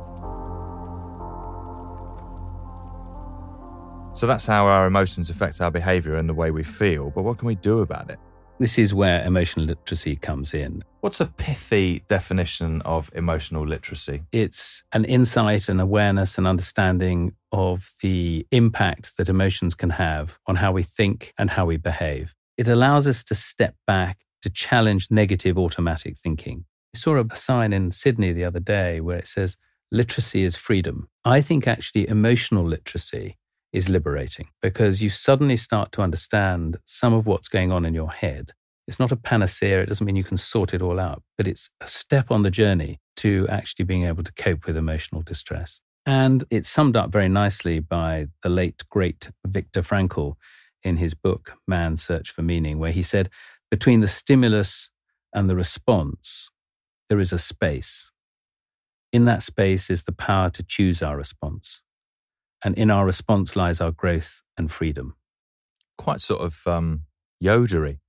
So 4.14 4.28
that's 4.28 4.46
how 4.46 4.68
our 4.68 4.88
emotions 4.88 5.30
affect 5.30 5.62
our 5.62 5.72
behavior 5.72 6.16
and 6.16 6.28
the 6.28 6.34
way 6.34 6.52
we 6.52 6.64
feel. 6.64 7.10
But 7.12 7.24
what 7.24 7.38
can 7.38 7.48
we 7.48 7.56
do 7.56 7.80
about 7.80 8.10
it? 8.10 8.20
This 8.62 8.78
is 8.78 8.94
where 8.94 9.26
emotional 9.26 9.66
literacy 9.66 10.18
comes 10.18 10.54
in. 10.54 10.84
What's 11.00 11.20
a 11.20 11.26
pithy 11.26 12.04
definition 12.08 12.84
of 12.84 13.10
emotional 13.16 13.66
literacy? 13.66 14.22
It's 14.32 14.84
an 14.94 15.04
insight 15.04 15.68
and 15.68 15.82
awareness 15.82 16.38
and 16.38 16.46
understanding 16.46 17.34
of 17.52 17.90
the 18.04 18.46
impact 18.52 19.14
that 19.18 19.30
emotions 19.30 19.74
can 19.74 19.90
have 19.90 20.38
on 20.46 20.58
how 20.58 20.72
we 20.74 20.84
think 20.84 21.34
and 21.40 21.50
how 21.50 21.66
we 21.66 21.78
behave. 21.78 22.36
It 22.56 22.68
allows 22.68 23.08
us 23.08 23.24
to 23.24 23.34
step 23.34 23.74
back 23.88 24.20
to 24.44 24.50
challenge 24.52 25.08
negative 25.10 25.58
automatic 25.58 26.16
thinking. 26.20 26.66
I 26.96 27.00
saw 27.00 27.18
a 27.20 27.36
sign 27.36 27.74
in 27.74 27.90
Sydney 27.90 28.32
the 28.32 28.46
other 28.46 28.60
day 28.60 29.02
where 29.02 29.18
it 29.18 29.26
says, 29.26 29.58
literacy 29.92 30.44
is 30.44 30.56
freedom. 30.56 31.10
I 31.26 31.42
think 31.42 31.68
actually 31.68 32.08
emotional 32.08 32.68
literacy 32.68 33.40
is 33.74 33.90
liberating 33.90 34.48
because 34.62 35.02
you 35.02 35.10
suddenly 35.10 35.58
start 35.58 35.92
to 35.94 36.02
understand 36.02 36.78
some 36.86 37.14
of 37.14 37.26
what's 37.26 37.48
going 37.48 37.72
on 37.72 37.86
in 37.86 37.94
your 37.94 38.12
head. 38.12 38.52
It's 38.88 39.00
not 39.00 39.12
a 39.12 39.16
panacea, 39.16 39.82
it 39.82 39.86
doesn't 39.86 40.06
mean 40.06 40.16
you 40.16 40.24
can 40.24 40.38
sort 40.38 40.74
it 40.74 40.82
all 40.82 41.00
out, 41.00 41.24
but 41.38 41.48
it's 41.48 41.70
a 41.80 41.88
step 41.88 42.32
on 42.32 42.42
the 42.42 42.52
journey 42.52 43.00
to 43.18 43.48
actually 43.50 43.86
being 43.86 44.06
able 44.06 44.24
to 44.24 44.34
cope 44.34 44.66
with 44.66 44.76
emotional 44.76 45.22
distress. 45.22 45.82
And 46.06 46.44
it's 46.50 46.70
summed 46.70 46.96
up 46.96 47.12
very 47.12 47.30
nicely 47.30 47.80
by 47.80 48.28
the 48.42 48.50
late, 48.50 48.84
great 48.90 49.30
Viktor 49.46 49.84
Frankl 49.84 50.36
in 50.84 50.98
his 50.98 51.14
book, 51.14 51.54
Man's 51.68 52.04
Search 52.04 52.32
for 52.32 52.42
Meaning, 52.42 52.80
where 52.80 52.92
he 52.92 53.04
said, 53.04 53.30
between 53.70 54.02
the 54.02 54.08
stimulus 54.08 54.90
and 55.34 55.50
the 55.50 55.56
response, 55.56 56.50
there 57.08 57.20
is 57.20 57.32
a 57.32 57.38
space. 57.38 58.12
In 59.14 59.26
that 59.26 59.44
space 59.44 59.90
is 59.90 60.04
the 60.04 60.12
power 60.12 60.50
to 60.50 60.64
choose 60.64 61.04
our 61.04 61.16
response. 61.16 61.82
And 62.64 62.78
in 62.78 62.92
our 62.92 63.06
response 63.06 63.56
lies 63.56 63.82
our 63.82 63.92
growth 63.92 64.42
and 64.58 64.72
freedom. 64.72 65.16
Quite 65.98 66.22
sort 66.22 66.42
of 66.42 66.68
um, 66.68 67.04
Yodery 67.44 68.00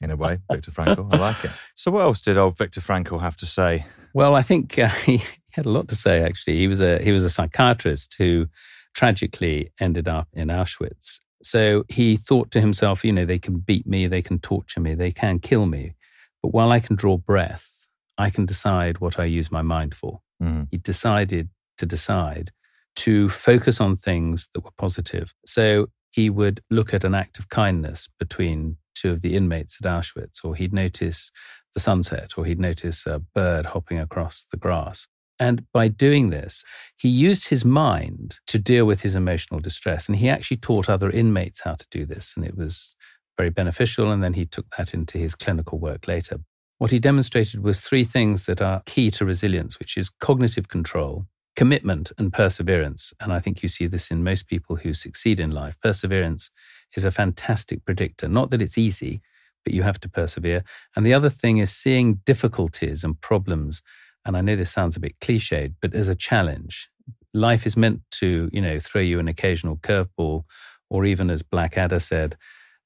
in 0.00 0.10
a 0.10 0.16
way, 0.16 0.38
Viktor 0.50 0.70
Frankl. 0.70 1.12
I 1.12 1.16
like 1.16 1.44
it. 1.44 1.50
So, 1.74 1.90
what 1.90 2.02
else 2.02 2.20
did 2.20 2.36
old 2.36 2.56
Viktor 2.56 2.80
Frankl 2.80 3.20
have 3.20 3.36
to 3.38 3.46
say? 3.46 3.86
Well, 4.14 4.34
I 4.34 4.42
think 4.42 4.78
uh, 4.78 4.88
he 5.06 5.22
had 5.50 5.66
a 5.66 5.70
lot 5.70 5.88
to 5.88 5.94
say. 5.94 6.22
Actually, 6.22 6.58
he 6.58 6.68
was 6.68 6.80
a 6.80 7.02
he 7.02 7.12
was 7.12 7.24
a 7.24 7.30
psychiatrist 7.30 8.16
who 8.18 8.48
tragically 8.94 9.72
ended 9.80 10.08
up 10.08 10.28
in 10.32 10.48
Auschwitz. 10.48 11.20
So 11.42 11.84
he 11.88 12.16
thought 12.16 12.50
to 12.50 12.60
himself, 12.60 13.04
you 13.04 13.12
know, 13.12 13.24
they 13.24 13.38
can 13.38 13.58
beat 13.58 13.86
me, 13.86 14.06
they 14.06 14.20
can 14.20 14.40
torture 14.40 14.80
me, 14.80 14.94
they 14.94 15.10
can 15.10 15.38
kill 15.38 15.64
me, 15.64 15.94
but 16.42 16.52
while 16.52 16.70
I 16.70 16.80
can 16.80 16.96
draw 16.96 17.16
breath, 17.16 17.86
I 18.18 18.30
can 18.30 18.44
decide 18.44 18.98
what 18.98 19.18
I 19.18 19.24
use 19.24 19.50
my 19.50 19.62
mind 19.62 19.94
for. 19.94 20.20
Mm-hmm. 20.42 20.64
He 20.70 20.76
decided 20.76 21.48
to 21.78 21.86
decide 21.86 22.52
to 22.96 23.28
focus 23.28 23.80
on 23.80 23.96
things 23.96 24.48
that 24.54 24.64
were 24.64 24.70
positive. 24.76 25.32
So 25.46 25.88
he 26.10 26.28
would 26.28 26.60
look 26.70 26.92
at 26.92 27.04
an 27.04 27.14
act 27.14 27.38
of 27.38 27.48
kindness 27.48 28.08
between 28.18 28.76
two 28.94 29.10
of 29.10 29.22
the 29.22 29.34
inmates 29.36 29.78
at 29.82 29.90
Auschwitz, 29.90 30.44
or 30.44 30.54
he'd 30.56 30.72
notice 30.72 31.30
the 31.74 31.80
sunset, 31.80 32.32
or 32.36 32.44
he'd 32.44 32.58
notice 32.58 33.06
a 33.06 33.20
bird 33.34 33.66
hopping 33.66 33.98
across 33.98 34.44
the 34.50 34.56
grass. 34.56 35.06
And 35.38 35.64
by 35.72 35.88
doing 35.88 36.28
this, 36.28 36.64
he 36.98 37.08
used 37.08 37.48
his 37.48 37.64
mind 37.64 38.40
to 38.46 38.58
deal 38.58 38.84
with 38.84 39.00
his 39.00 39.16
emotional 39.16 39.58
distress. 39.58 40.06
And 40.06 40.18
he 40.18 40.28
actually 40.28 40.58
taught 40.58 40.90
other 40.90 41.10
inmates 41.10 41.62
how 41.62 41.76
to 41.76 41.86
do 41.90 42.04
this. 42.04 42.34
And 42.36 42.44
it 42.44 42.56
was 42.56 42.94
very 43.38 43.48
beneficial. 43.48 44.10
And 44.12 44.22
then 44.22 44.34
he 44.34 44.44
took 44.44 44.66
that 44.76 44.92
into 44.92 45.16
his 45.16 45.34
clinical 45.34 45.78
work 45.78 46.06
later. 46.06 46.40
What 46.76 46.90
he 46.90 46.98
demonstrated 46.98 47.62
was 47.62 47.80
three 47.80 48.04
things 48.04 48.44
that 48.46 48.60
are 48.60 48.82
key 48.84 49.10
to 49.12 49.24
resilience, 49.24 49.78
which 49.78 49.96
is 49.96 50.10
cognitive 50.10 50.68
control, 50.68 51.26
commitment, 51.60 52.10
and 52.18 52.32
perseverance. 52.32 53.12
And 53.20 53.32
I 53.32 53.40
think 53.40 53.62
you 53.62 53.68
see 53.68 53.86
this 53.86 54.10
in 54.10 54.24
most 54.30 54.46
people 54.46 54.76
who 54.76 54.94
succeed 54.94 55.38
in 55.38 55.50
life. 55.50 55.76
Perseverance 55.80 56.50
is 56.96 57.04
a 57.04 57.10
fantastic 57.10 57.84
predictor. 57.84 58.28
Not 58.28 58.50
that 58.50 58.62
it's 58.62 58.78
easy, 58.78 59.20
but 59.64 59.74
you 59.74 59.82
have 59.82 60.00
to 60.00 60.08
persevere. 60.08 60.64
And 60.94 61.04
the 61.04 61.12
other 61.12 61.28
thing 61.28 61.58
is 61.58 61.70
seeing 61.70 62.20
difficulties 62.24 63.04
and 63.04 63.20
problems 63.20 63.82
and 64.24 64.36
I 64.36 64.40
know 64.40 64.56
this 64.56 64.70
sounds 64.70 64.96
a 64.96 65.00
bit 65.00 65.18
cliched, 65.20 65.74
but 65.80 65.94
as 65.94 66.08
a 66.08 66.14
challenge. 66.14 66.88
Life 67.32 67.66
is 67.66 67.76
meant 67.76 68.02
to, 68.12 68.50
you 68.52 68.60
know, 68.60 68.78
throw 68.78 69.00
you 69.00 69.18
an 69.18 69.28
occasional 69.28 69.76
curveball, 69.76 70.44
or 70.88 71.04
even 71.04 71.30
as 71.30 71.42
Blackadder 71.42 72.00
said, 72.00 72.36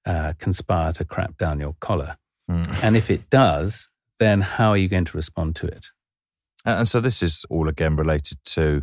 uh, 0.06 0.34
conspire 0.38 0.92
to 0.92 1.04
crap 1.04 1.38
down 1.38 1.60
your 1.60 1.74
collar. 1.80 2.16
Mm. 2.50 2.84
And 2.84 2.96
if 2.96 3.10
it 3.10 3.30
does, 3.30 3.88
then 4.18 4.42
how 4.42 4.70
are 4.70 4.76
you 4.76 4.88
going 4.88 5.06
to 5.06 5.16
respond 5.16 5.56
to 5.56 5.66
it? 5.66 5.86
And 6.64 6.88
so 6.88 7.00
this 7.00 7.22
is 7.22 7.44
all 7.50 7.68
again 7.68 7.96
related 7.96 8.38
to 8.46 8.82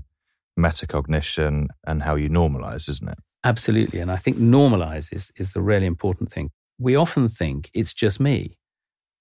metacognition 0.59 1.67
and 1.85 2.03
how 2.03 2.15
you 2.15 2.29
normalize, 2.29 2.87
isn't 2.89 3.07
it? 3.09 3.17
Absolutely. 3.43 3.99
And 3.99 4.11
I 4.11 4.17
think 4.17 4.37
normalize 4.37 5.13
is, 5.13 5.31
is 5.35 5.53
the 5.53 5.61
really 5.61 5.87
important 5.87 6.31
thing. 6.31 6.51
We 6.77 6.95
often 6.95 7.27
think 7.27 7.69
it's 7.73 7.93
just 7.93 8.19
me. 8.19 8.57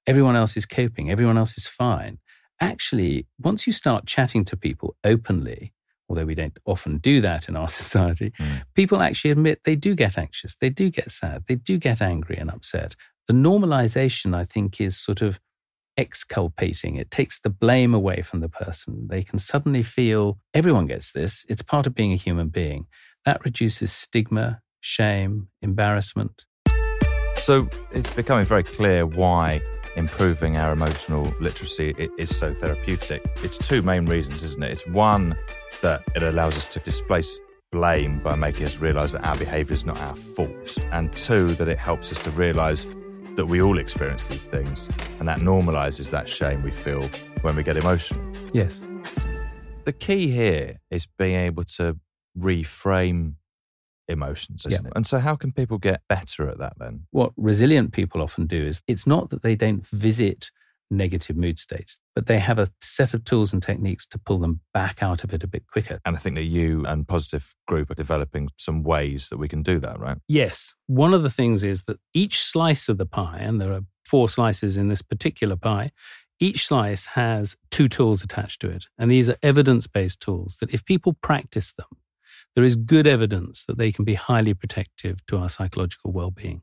Everyone 0.06 0.36
else 0.36 0.56
is 0.56 0.66
coping, 0.66 1.10
everyone 1.10 1.38
else 1.38 1.56
is 1.56 1.66
fine 1.66 2.18
actually, 2.60 3.26
once 3.38 3.66
you 3.66 3.72
start 3.72 4.06
chatting 4.06 4.44
to 4.44 4.56
people 4.56 4.94
openly, 5.02 5.72
although 6.08 6.24
we 6.26 6.34
don't 6.34 6.58
often 6.66 6.98
do 6.98 7.20
that 7.20 7.48
in 7.48 7.56
our 7.56 7.68
society, 7.82 8.32
Mm. 8.38 8.62
people 8.74 9.00
actually 9.02 9.30
admit 9.30 9.60
they 9.64 9.76
do 9.76 9.94
get 9.94 10.18
anxious, 10.18 10.54
they 10.56 10.70
do 10.70 10.90
get 10.90 11.10
sad, 11.10 11.44
they 11.46 11.54
do 11.54 11.78
get 11.78 12.02
angry 12.02 12.36
and 12.36 12.50
upset. 12.50 12.94
The 13.26 13.34
normalization, 13.34 14.34
I 14.34 14.44
think, 14.44 14.80
is 14.80 14.96
sort 14.98 15.22
of 15.22 15.40
exculpating. 16.00 16.96
It 16.96 17.10
takes 17.10 17.38
the 17.38 17.50
blame 17.50 17.94
away 17.94 18.22
from 18.22 18.40
the 18.40 18.48
person. 18.48 19.06
They 19.08 19.22
can 19.22 19.38
suddenly 19.38 19.82
feel 19.82 20.38
everyone 20.54 20.86
gets 20.86 21.12
this, 21.12 21.44
it's 21.48 21.62
part 21.62 21.86
of 21.86 21.94
being 21.94 22.12
a 22.12 22.16
human 22.16 22.48
being. 22.48 22.86
That 23.26 23.44
reduces 23.44 23.92
stigma, 23.92 24.62
shame, 24.80 25.48
embarrassment. 25.60 26.46
So 27.36 27.68
it's 27.92 28.12
becoming 28.14 28.46
very 28.46 28.62
clear 28.62 29.06
why 29.06 29.60
improving 29.96 30.56
our 30.56 30.72
emotional 30.72 31.34
literacy 31.40 31.94
is 32.18 32.34
so 32.34 32.54
therapeutic. 32.54 33.22
It's 33.42 33.58
two 33.58 33.82
main 33.82 34.06
reasons, 34.06 34.42
isn't 34.42 34.62
it? 34.62 34.72
It's 34.72 34.86
one 34.86 35.36
that 35.82 36.02
it 36.14 36.22
allows 36.22 36.56
us 36.56 36.66
to 36.68 36.80
displace 36.80 37.38
blame 37.72 38.20
by 38.22 38.36
making 38.36 38.66
us 38.66 38.78
realize 38.78 39.12
that 39.12 39.24
our 39.24 39.36
behavior 39.36 39.74
is 39.74 39.84
not 39.84 40.00
our 40.00 40.16
fault, 40.16 40.78
and 40.92 41.14
two, 41.14 41.48
that 41.54 41.68
it 41.68 41.78
helps 41.78 42.10
us 42.10 42.18
to 42.24 42.30
realize 42.30 42.86
that 43.36 43.46
we 43.46 43.62
all 43.62 43.78
experience 43.78 44.28
these 44.28 44.46
things, 44.46 44.88
and 45.18 45.28
that 45.28 45.38
normalizes 45.38 46.10
that 46.10 46.28
shame 46.28 46.62
we 46.62 46.70
feel 46.70 47.08
when 47.42 47.56
we 47.56 47.62
get 47.62 47.76
emotional. 47.76 48.20
Yes. 48.52 48.82
The 49.84 49.92
key 49.92 50.28
here 50.28 50.76
is 50.90 51.06
being 51.06 51.36
able 51.36 51.64
to 51.64 51.98
reframe 52.38 53.34
emotions, 54.08 54.66
isn't 54.66 54.86
it? 54.86 54.92
And 54.94 55.06
so, 55.06 55.18
how 55.20 55.36
can 55.36 55.52
people 55.52 55.78
get 55.78 56.02
better 56.08 56.48
at 56.48 56.58
that 56.58 56.74
then? 56.78 57.06
what 57.10 57.32
resilient 57.36 57.92
people 57.92 58.20
often 58.20 58.46
do 58.46 58.62
is 58.66 58.82
it's 58.86 59.06
not 59.06 59.30
that 59.30 59.42
they 59.42 59.54
don't 59.54 59.86
visit 59.86 60.50
negative 60.90 61.36
mood 61.36 61.58
states, 61.58 61.98
but 62.14 62.26
they 62.26 62.38
have 62.38 62.58
a 62.58 62.68
set 62.80 63.14
of 63.14 63.24
tools 63.24 63.52
and 63.52 63.62
techniques 63.62 64.06
to 64.08 64.18
pull 64.18 64.38
them 64.38 64.60
back 64.74 65.02
out 65.02 65.24
of 65.24 65.32
it 65.32 65.42
a 65.42 65.46
bit 65.46 65.66
quicker. 65.66 66.00
And 66.04 66.16
I 66.16 66.18
think 66.18 66.36
that 66.36 66.44
you 66.44 66.84
and 66.86 67.06
Positive 67.06 67.54
Group 67.66 67.90
are 67.90 67.94
developing 67.94 68.48
some 68.56 68.82
ways 68.82 69.28
that 69.28 69.38
we 69.38 69.48
can 69.48 69.62
do 69.62 69.78
that, 69.78 69.98
right? 70.00 70.18
Yes. 70.28 70.74
One 70.86 71.14
of 71.14 71.22
the 71.22 71.30
things 71.30 71.62
is 71.62 71.84
that 71.84 71.98
each 72.12 72.40
slice 72.40 72.88
of 72.88 72.98
the 72.98 73.06
pie, 73.06 73.38
and 73.40 73.60
there 73.60 73.72
are 73.72 73.82
four 74.04 74.28
slices 74.28 74.76
in 74.76 74.88
this 74.88 75.02
particular 75.02 75.56
pie, 75.56 75.92
each 76.40 76.66
slice 76.66 77.06
has 77.06 77.56
two 77.70 77.86
tools 77.86 78.22
attached 78.22 78.60
to 78.62 78.70
it. 78.70 78.86
And 78.98 79.10
these 79.10 79.28
are 79.28 79.36
evidence 79.42 79.86
based 79.86 80.20
tools 80.20 80.56
that 80.60 80.72
if 80.72 80.84
people 80.84 81.16
practice 81.22 81.72
them, 81.72 81.86
there 82.54 82.64
is 82.64 82.76
good 82.76 83.06
evidence 83.06 83.64
that 83.66 83.78
they 83.78 83.92
can 83.92 84.04
be 84.04 84.14
highly 84.14 84.54
protective 84.54 85.24
to 85.26 85.36
our 85.36 85.48
psychological 85.48 86.12
well 86.12 86.30
being. 86.30 86.62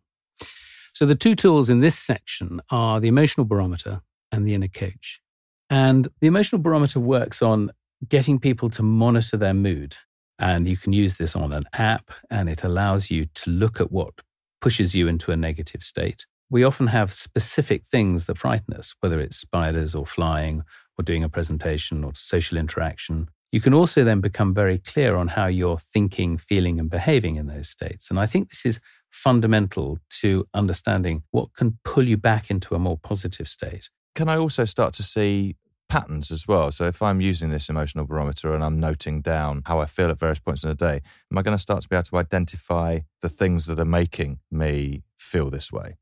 So 0.94 1.06
the 1.06 1.16
two 1.16 1.36
tools 1.36 1.70
in 1.70 1.82
this 1.82 1.98
section 1.98 2.60
are 2.72 3.00
the 3.00 3.08
emotional 3.08 3.46
barometer 3.46 4.02
and 4.32 4.48
the 4.48 4.54
inner 4.54 4.68
coach. 4.68 5.22
And 5.70 6.08
the 6.22 6.28
emotional 6.28 6.62
barometer 6.62 7.00
works 7.00 7.42
on 7.42 7.72
getting 8.08 8.40
people 8.40 8.70
to 8.72 8.84
monitor 8.84 9.38
their 9.38 9.54
mood. 9.54 9.98
And 10.40 10.68
you 10.68 10.78
can 10.78 10.94
use 10.94 11.16
this 11.16 11.36
on 11.36 11.52
an 11.52 11.66
app, 11.74 12.12
and 12.30 12.48
it 12.48 12.64
allows 12.64 13.10
you 13.10 13.26
to 13.26 13.50
look 13.50 13.82
at 13.82 13.92
what 13.92 14.14
pushes 14.62 14.94
you 14.94 15.08
into 15.08 15.32
a 15.32 15.38
negative 15.38 15.84
state. 15.84 16.26
We 16.50 16.64
often 16.64 16.88
have 16.88 17.12
specific 17.12 17.86
things 17.92 18.26
that 18.26 18.38
frighten 18.38 18.74
us, 18.76 18.94
whether 19.00 19.20
it's 19.20 19.36
spiders 19.36 19.96
or 19.96 20.06
flying 20.06 20.64
or 20.98 21.04
doing 21.04 21.24
a 21.24 21.30
presentation 21.30 22.04
or 22.04 22.12
social 22.16 22.58
interaction. 22.58 23.30
You 23.52 23.62
can 23.62 23.74
also 23.74 24.04
then 24.04 24.22
become 24.22 24.54
very 24.54 24.78
clear 24.78 25.16
on 25.16 25.30
how 25.30 25.48
you're 25.48 25.80
thinking, 25.80 26.38
feeling, 26.38 26.80
and 26.80 26.90
behaving 26.90 27.38
in 27.38 27.48
those 27.48 27.70
states. 27.70 28.10
And 28.10 28.20
I 28.20 28.26
think 28.26 28.50
this 28.50 28.66
is 28.66 28.80
fundamental 29.10 30.00
to 30.22 30.46
understanding 30.54 31.24
what 31.32 31.54
can 31.54 31.80
pull 31.84 32.08
you 32.08 32.18
back 32.18 32.50
into 32.50 32.76
a 32.76 32.80
more 32.80 32.98
positive 32.98 33.48
state. 33.48 33.90
Can 34.18 34.30
I 34.30 34.38
also 34.38 34.66
start 34.66 34.96
to 34.96 35.04
see 35.04 35.58
patterns 35.90 36.32
as 36.32 36.48
well? 36.48 36.72
So, 36.72 36.86
if 36.86 37.04
I'm 37.04 37.22
using 37.22 37.52
this 37.52 37.70
emotional 37.70 38.04
barometer 38.04 38.56
and 38.56 38.64
I'm 38.64 38.80
noting 38.80 39.22
down 39.22 39.62
how 39.68 39.78
I 39.78 39.86
feel 39.86 40.10
at 40.10 40.20
various 40.20 40.40
points 40.40 40.64
in 40.64 40.70
the 40.70 40.76
day, 40.76 41.02
am 41.32 41.38
I 41.38 41.44
going 41.44 41.56
to 41.56 41.62
start 41.62 41.84
to 41.84 41.88
be 41.88 41.96
able 41.96 42.06
to 42.06 42.18
identify 42.18 43.02
the 43.22 43.30
things 43.30 43.68
that 43.68 43.78
are 43.78 43.86
making 43.86 44.40
me 44.50 45.04
feel 45.18 45.52
this 45.52 45.72
way? 45.72 45.98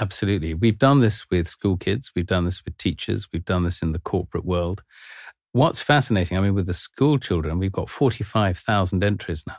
Absolutely. 0.00 0.54
We've 0.54 0.78
done 0.78 1.00
this 1.00 1.28
with 1.30 1.48
school 1.48 1.76
kids, 1.76 2.12
we've 2.16 2.24
done 2.24 2.46
this 2.46 2.64
with 2.64 2.78
teachers, 2.78 3.28
we've 3.30 3.44
done 3.44 3.64
this 3.64 3.82
in 3.82 3.92
the 3.92 3.98
corporate 3.98 4.46
world. 4.46 4.82
What's 5.52 5.82
fascinating, 5.82 6.38
I 6.38 6.40
mean, 6.40 6.54
with 6.54 6.66
the 6.66 6.72
school 6.72 7.18
children, 7.18 7.58
we've 7.58 7.70
got 7.70 7.90
45,000 7.90 9.04
entries 9.04 9.44
now, 9.46 9.58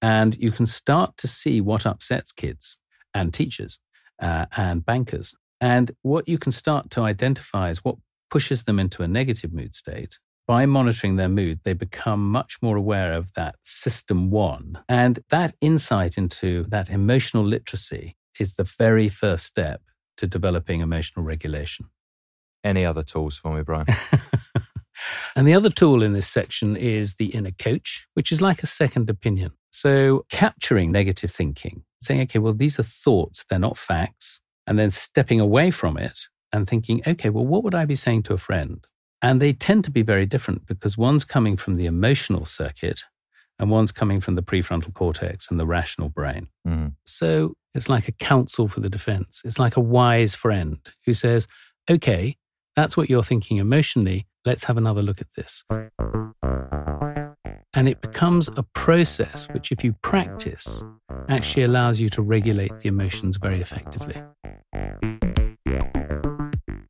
and 0.00 0.36
you 0.36 0.52
can 0.52 0.64
start 0.64 1.18
to 1.18 1.26
see 1.26 1.60
what 1.60 1.84
upsets 1.84 2.32
kids 2.32 2.78
and 3.12 3.34
teachers 3.34 3.78
uh, 4.22 4.46
and 4.56 4.86
bankers. 4.86 5.34
And 5.62 5.92
what 6.02 6.28
you 6.28 6.38
can 6.38 6.50
start 6.50 6.90
to 6.90 7.02
identify 7.02 7.70
is 7.70 7.84
what 7.84 7.96
pushes 8.30 8.64
them 8.64 8.80
into 8.80 9.04
a 9.04 9.08
negative 9.08 9.52
mood 9.52 9.76
state. 9.76 10.18
By 10.48 10.66
monitoring 10.66 11.14
their 11.14 11.28
mood, 11.28 11.60
they 11.62 11.72
become 11.72 12.28
much 12.28 12.58
more 12.60 12.76
aware 12.76 13.12
of 13.12 13.32
that 13.34 13.54
system 13.62 14.32
one. 14.32 14.80
And 14.88 15.20
that 15.30 15.54
insight 15.60 16.18
into 16.18 16.64
that 16.64 16.90
emotional 16.90 17.46
literacy 17.46 18.16
is 18.40 18.54
the 18.54 18.64
very 18.64 19.08
first 19.08 19.46
step 19.46 19.82
to 20.16 20.26
developing 20.26 20.80
emotional 20.80 21.24
regulation. 21.24 21.86
Any 22.64 22.84
other 22.84 23.04
tools 23.04 23.36
for 23.36 23.54
me, 23.54 23.62
Brian? 23.62 23.86
And 25.34 25.48
the 25.48 25.54
other 25.54 25.70
tool 25.70 26.02
in 26.02 26.12
this 26.12 26.28
section 26.28 26.76
is 26.76 27.14
the 27.14 27.26
inner 27.26 27.50
coach, 27.50 28.06
which 28.14 28.30
is 28.30 28.40
like 28.40 28.62
a 28.62 28.66
second 28.66 29.08
opinion. 29.10 29.52
So, 29.70 30.26
capturing 30.30 30.92
negative 30.92 31.32
thinking, 31.32 31.84
saying, 32.02 32.20
okay, 32.22 32.38
well, 32.38 32.52
these 32.52 32.78
are 32.78 32.84
thoughts, 32.84 33.44
they're 33.48 33.58
not 33.58 33.78
facts, 33.78 34.40
and 34.66 34.78
then 34.78 34.90
stepping 34.90 35.40
away 35.40 35.70
from 35.70 35.96
it 35.96 36.22
and 36.52 36.68
thinking, 36.68 37.02
okay, 37.06 37.30
well, 37.30 37.46
what 37.46 37.64
would 37.64 37.74
I 37.74 37.84
be 37.84 37.94
saying 37.94 38.24
to 38.24 38.34
a 38.34 38.38
friend? 38.38 38.86
And 39.20 39.40
they 39.40 39.52
tend 39.52 39.84
to 39.84 39.90
be 39.90 40.02
very 40.02 40.26
different 40.26 40.66
because 40.66 40.98
one's 40.98 41.24
coming 41.24 41.56
from 41.56 41.76
the 41.76 41.86
emotional 41.86 42.44
circuit 42.44 43.02
and 43.58 43.70
one's 43.70 43.92
coming 43.92 44.20
from 44.20 44.34
the 44.34 44.42
prefrontal 44.42 44.92
cortex 44.92 45.50
and 45.50 45.60
the 45.60 45.66
rational 45.66 46.08
brain. 46.08 46.48
Mhm. 46.66 46.94
So 47.06 47.54
it's 47.74 47.88
like 47.88 48.08
a 48.08 48.12
counsel 48.12 48.66
for 48.68 48.80
the 48.80 48.90
defense. 48.90 49.42
It's 49.44 49.58
like 49.58 49.76
a 49.76 49.80
wise 49.80 50.34
friend 50.34 50.78
who 51.06 51.14
says, 51.14 51.46
okay, 51.88 52.36
that's 52.74 52.96
what 52.96 53.08
you're 53.08 53.22
thinking 53.22 53.58
emotionally. 53.58 54.26
Let's 54.44 54.64
have 54.64 54.76
another 54.76 55.02
look 55.02 55.20
at 55.20 55.32
this. 55.36 55.62
And 57.74 57.88
it 57.88 58.02
becomes 58.02 58.50
a 58.56 58.62
process 58.62 59.48
which, 59.48 59.72
if 59.72 59.82
you 59.82 59.94
practice, 60.02 60.84
actually 61.28 61.62
allows 61.62 62.02
you 62.02 62.10
to 62.10 62.20
regulate 62.20 62.80
the 62.80 62.88
emotions 62.88 63.38
very 63.38 63.62
effectively. 63.62 64.22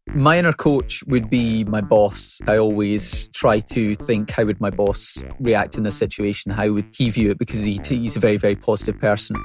My 0.09 0.39
inner 0.39 0.53
coach 0.53 1.05
would 1.07 1.31
be 1.31 1.65
my 1.65 1.81
boss. 1.81 2.41
I 2.49 2.59
always 2.59 3.29
try 3.29 3.61
to 3.61 3.95
think 3.95 4.31
how 4.31 4.45
would 4.45 4.61
my 4.61 4.71
boss 4.71 5.23
react 5.39 5.77
in 5.77 5.85
this 5.85 5.97
situation? 5.97 6.51
How 6.51 6.71
would 6.73 6.95
he 6.95 7.11
view 7.11 7.31
it? 7.31 7.39
Because 7.39 7.63
he, 7.63 7.81
he's 7.85 8.17
a 8.17 8.21
very, 8.21 8.37
very 8.37 8.57
positive 8.57 8.99
person. 9.01 9.37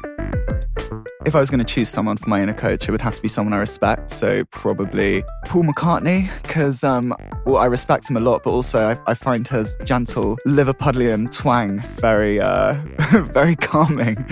If 1.26 1.36
I 1.36 1.40
was 1.40 1.50
going 1.50 1.60
to 1.60 1.66
choose 1.66 1.90
someone 1.90 2.16
for 2.18 2.30
my 2.30 2.42
inner 2.42 2.54
coach, 2.54 2.88
it 2.88 2.92
would 2.92 3.02
have 3.02 3.16
to 3.16 3.22
be 3.22 3.28
someone 3.28 3.54
I 3.54 3.58
respect. 3.58 4.12
So 4.12 4.46
probably 4.46 5.24
Paul 5.46 5.64
McCartney, 5.64 6.30
because 6.44 6.84
um, 6.84 7.14
well, 7.46 7.58
I 7.58 7.66
respect 7.66 8.10
him 8.10 8.18
a 8.18 8.20
lot, 8.20 8.44
but 8.44 8.52
also 8.52 8.90
I, 8.90 8.98
I 9.08 9.14
find 9.14 9.48
his 9.48 9.76
gentle 9.84 10.38
Liverpudlian 10.46 11.32
twang 11.32 11.80
very, 11.80 12.40
uh, 12.40 12.74
very 13.32 13.56
calming, 13.56 14.26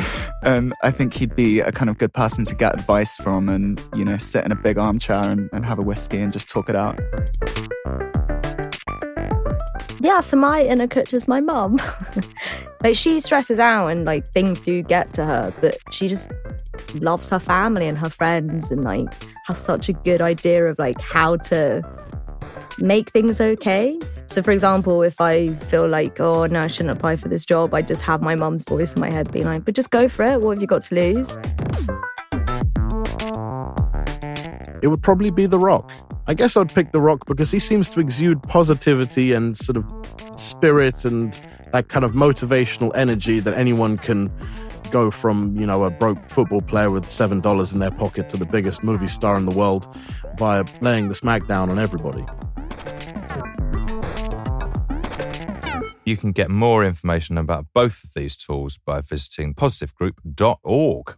and 0.44 0.74
I 0.84 0.92
think 0.92 1.16
he'd 1.16 1.36
be 1.36 1.60
a 1.60 1.72
kind 1.72 1.90
of 1.90 1.98
good 1.98 2.14
person 2.14 2.46
to 2.46 2.56
get 2.56 2.80
advice 2.80 3.16
from, 3.18 3.50
and 3.50 3.82
you 3.96 4.06
know, 4.06 4.18
sit 4.18 4.46
in 4.46 4.52
a 4.52 4.56
big 4.56 4.78
armchair 4.78 5.24
and, 5.24 5.50
and 5.54 5.66
have 5.66 5.80
a 5.80 5.86
whiskey 5.86 6.20
and 6.20 6.32
just 6.32 6.48
talk 6.48 6.70
it 6.70 6.76
out. 6.76 7.00
Yeah, 10.16 10.22
so 10.22 10.38
my 10.38 10.64
inner 10.64 10.88
coach 10.88 11.14
is 11.14 11.28
my 11.28 11.42
mum. 11.42 11.78
like 12.84 12.96
she 12.96 13.20
stresses 13.20 13.60
out 13.60 13.88
and 13.88 14.06
like 14.06 14.26
things 14.30 14.62
do 14.62 14.82
get 14.82 15.12
to 15.16 15.26
her, 15.26 15.54
but 15.60 15.78
she 15.92 16.08
just 16.08 16.32
loves 17.02 17.28
her 17.28 17.38
family 17.38 17.86
and 17.86 17.98
her 17.98 18.10
friends 18.10 18.72
and 18.72 18.86
like 18.86 19.14
has 19.46 19.60
such 19.60 19.90
a 19.90 19.94
good 19.94 20.22
idea 20.22 20.68
of 20.68 20.80
like 20.80 21.02
how 21.02 21.36
to 21.52 21.82
make 22.80 23.10
things 23.10 23.42
okay. 23.42 24.00
So 24.28 24.42
for 24.42 24.52
example, 24.52 25.04
if 25.04 25.20
I 25.20 25.50
feel 25.50 25.90
like, 25.90 26.18
oh 26.22 26.46
no, 26.46 26.62
I 26.62 26.68
shouldn't 26.68 26.96
apply 26.96 27.18
for 27.18 27.28
this 27.28 27.44
job, 27.44 27.74
I 27.74 27.82
just 27.82 28.04
have 28.04 28.22
my 28.22 28.36
mum's 28.36 28.64
voice 28.64 28.94
in 28.94 29.02
my 29.02 29.12
head 29.12 29.34
being 29.34 29.48
like, 29.48 29.66
but 29.66 29.76
just 29.76 29.90
go 29.90 30.08
for 30.08 30.24
it. 30.24 30.40
What 30.40 30.52
have 30.52 30.62
you 30.62 30.68
got 30.68 30.84
to 30.84 30.96
lose? 30.96 31.38
It 34.82 34.88
would 34.88 35.04
probably 35.04 35.32
be 35.32 35.46
The 35.46 35.60
Rock. 35.60 35.92
I 36.28 36.34
guess 36.34 36.58
I'd 36.58 36.74
pick 36.74 36.92
The 36.92 37.00
Rock 37.00 37.28
because 37.28 37.52
he 37.52 37.60
seems 37.60 37.88
to 37.92 38.00
exude 38.00 38.42
positivity 38.44 39.34
and 39.34 39.56
sort 39.56 39.78
of 39.78 39.86
spirit 40.40 41.06
and 41.06 41.40
that 41.72 41.90
kind 41.90 42.04
of 42.04 42.14
motivational 42.14 42.92
energy 42.96 43.40
that 43.40 43.54
anyone 43.54 43.98
can 43.98 44.32
go 44.90 45.12
from, 45.12 45.56
you 45.56 45.68
know, 45.68 45.84
a 45.84 45.92
broke 45.92 46.28
football 46.28 46.62
player 46.62 46.90
with 46.90 47.06
$7 47.06 47.74
in 47.74 47.80
their 47.80 47.92
pocket 47.92 48.30
to 48.32 48.38
the 48.38 48.46
biggest 48.46 48.84
movie 48.84 49.08
star 49.08 49.38
in 49.38 49.46
the 49.46 49.56
world 49.56 49.88
via 50.38 50.66
laying 50.82 51.10
the 51.10 51.14
smackdown 51.14 51.70
on 51.70 51.78
everybody. 51.78 52.26
You 56.06 56.18
can 56.18 56.32
get 56.32 56.50
more 56.50 56.84
information 56.84 57.38
about 57.38 57.68
both 57.74 58.04
of 58.04 58.14
these 58.16 58.36
tools 58.36 58.80
by 58.84 59.02
visiting 59.02 59.54
positivegroup.org. 59.54 61.18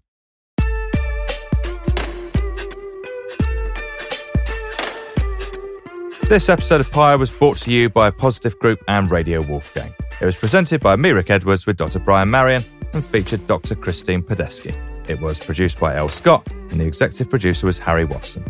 This 6.29 6.49
episode 6.49 6.81
of 6.81 6.91
Pyre 6.91 7.17
was 7.17 7.31
brought 7.31 7.57
to 7.59 7.71
you 7.71 7.89
by 7.89 8.11
Positive 8.11 8.59
Group 8.59 8.83
and 8.89 9.09
Radio 9.09 9.41
Wolfgang. 9.41 9.95
It 10.19 10.25
was 10.25 10.35
presented 10.35 10.81
by 10.81 10.97
me, 10.97 11.11
Rick 11.11 11.29
Edwards, 11.29 11.65
with 11.65 11.77
Dr. 11.77 11.99
Brian 11.99 12.27
Marien 12.27 12.65
and 12.91 13.05
featured 13.05 13.47
Dr. 13.47 13.75
Christine 13.75 14.21
Padesky. 14.21 14.75
It 15.09 15.21
was 15.21 15.39
produced 15.39 15.79
by 15.79 15.95
El 15.95 16.09
Scott, 16.09 16.45
and 16.51 16.81
the 16.81 16.85
executive 16.85 17.29
producer 17.29 17.65
was 17.65 17.77
Harry 17.77 18.03
Watson. 18.03 18.43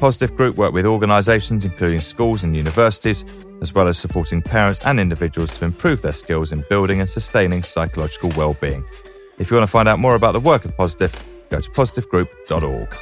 Positive 0.00 0.34
Group 0.34 0.56
work 0.56 0.72
with 0.72 0.86
organisations 0.86 1.66
including 1.66 2.00
schools 2.00 2.42
and 2.42 2.56
universities, 2.56 3.22
as 3.60 3.74
well 3.74 3.86
as 3.86 3.98
supporting 3.98 4.40
parents 4.40 4.80
and 4.86 4.98
individuals 4.98 5.50
to 5.58 5.66
improve 5.66 6.00
their 6.00 6.14
skills 6.14 6.52
in 6.52 6.64
building 6.70 7.00
and 7.00 7.08
sustaining 7.10 7.62
psychological 7.62 8.30
well-being. 8.34 8.82
If 9.38 9.50
you 9.50 9.58
want 9.58 9.68
to 9.68 9.70
find 9.70 9.90
out 9.90 9.98
more 9.98 10.14
about 10.14 10.32
the 10.32 10.40
work 10.40 10.64
of 10.64 10.74
Positive, 10.74 11.14
go 11.50 11.60
to 11.60 11.70
positivegroup.org. 11.70 12.96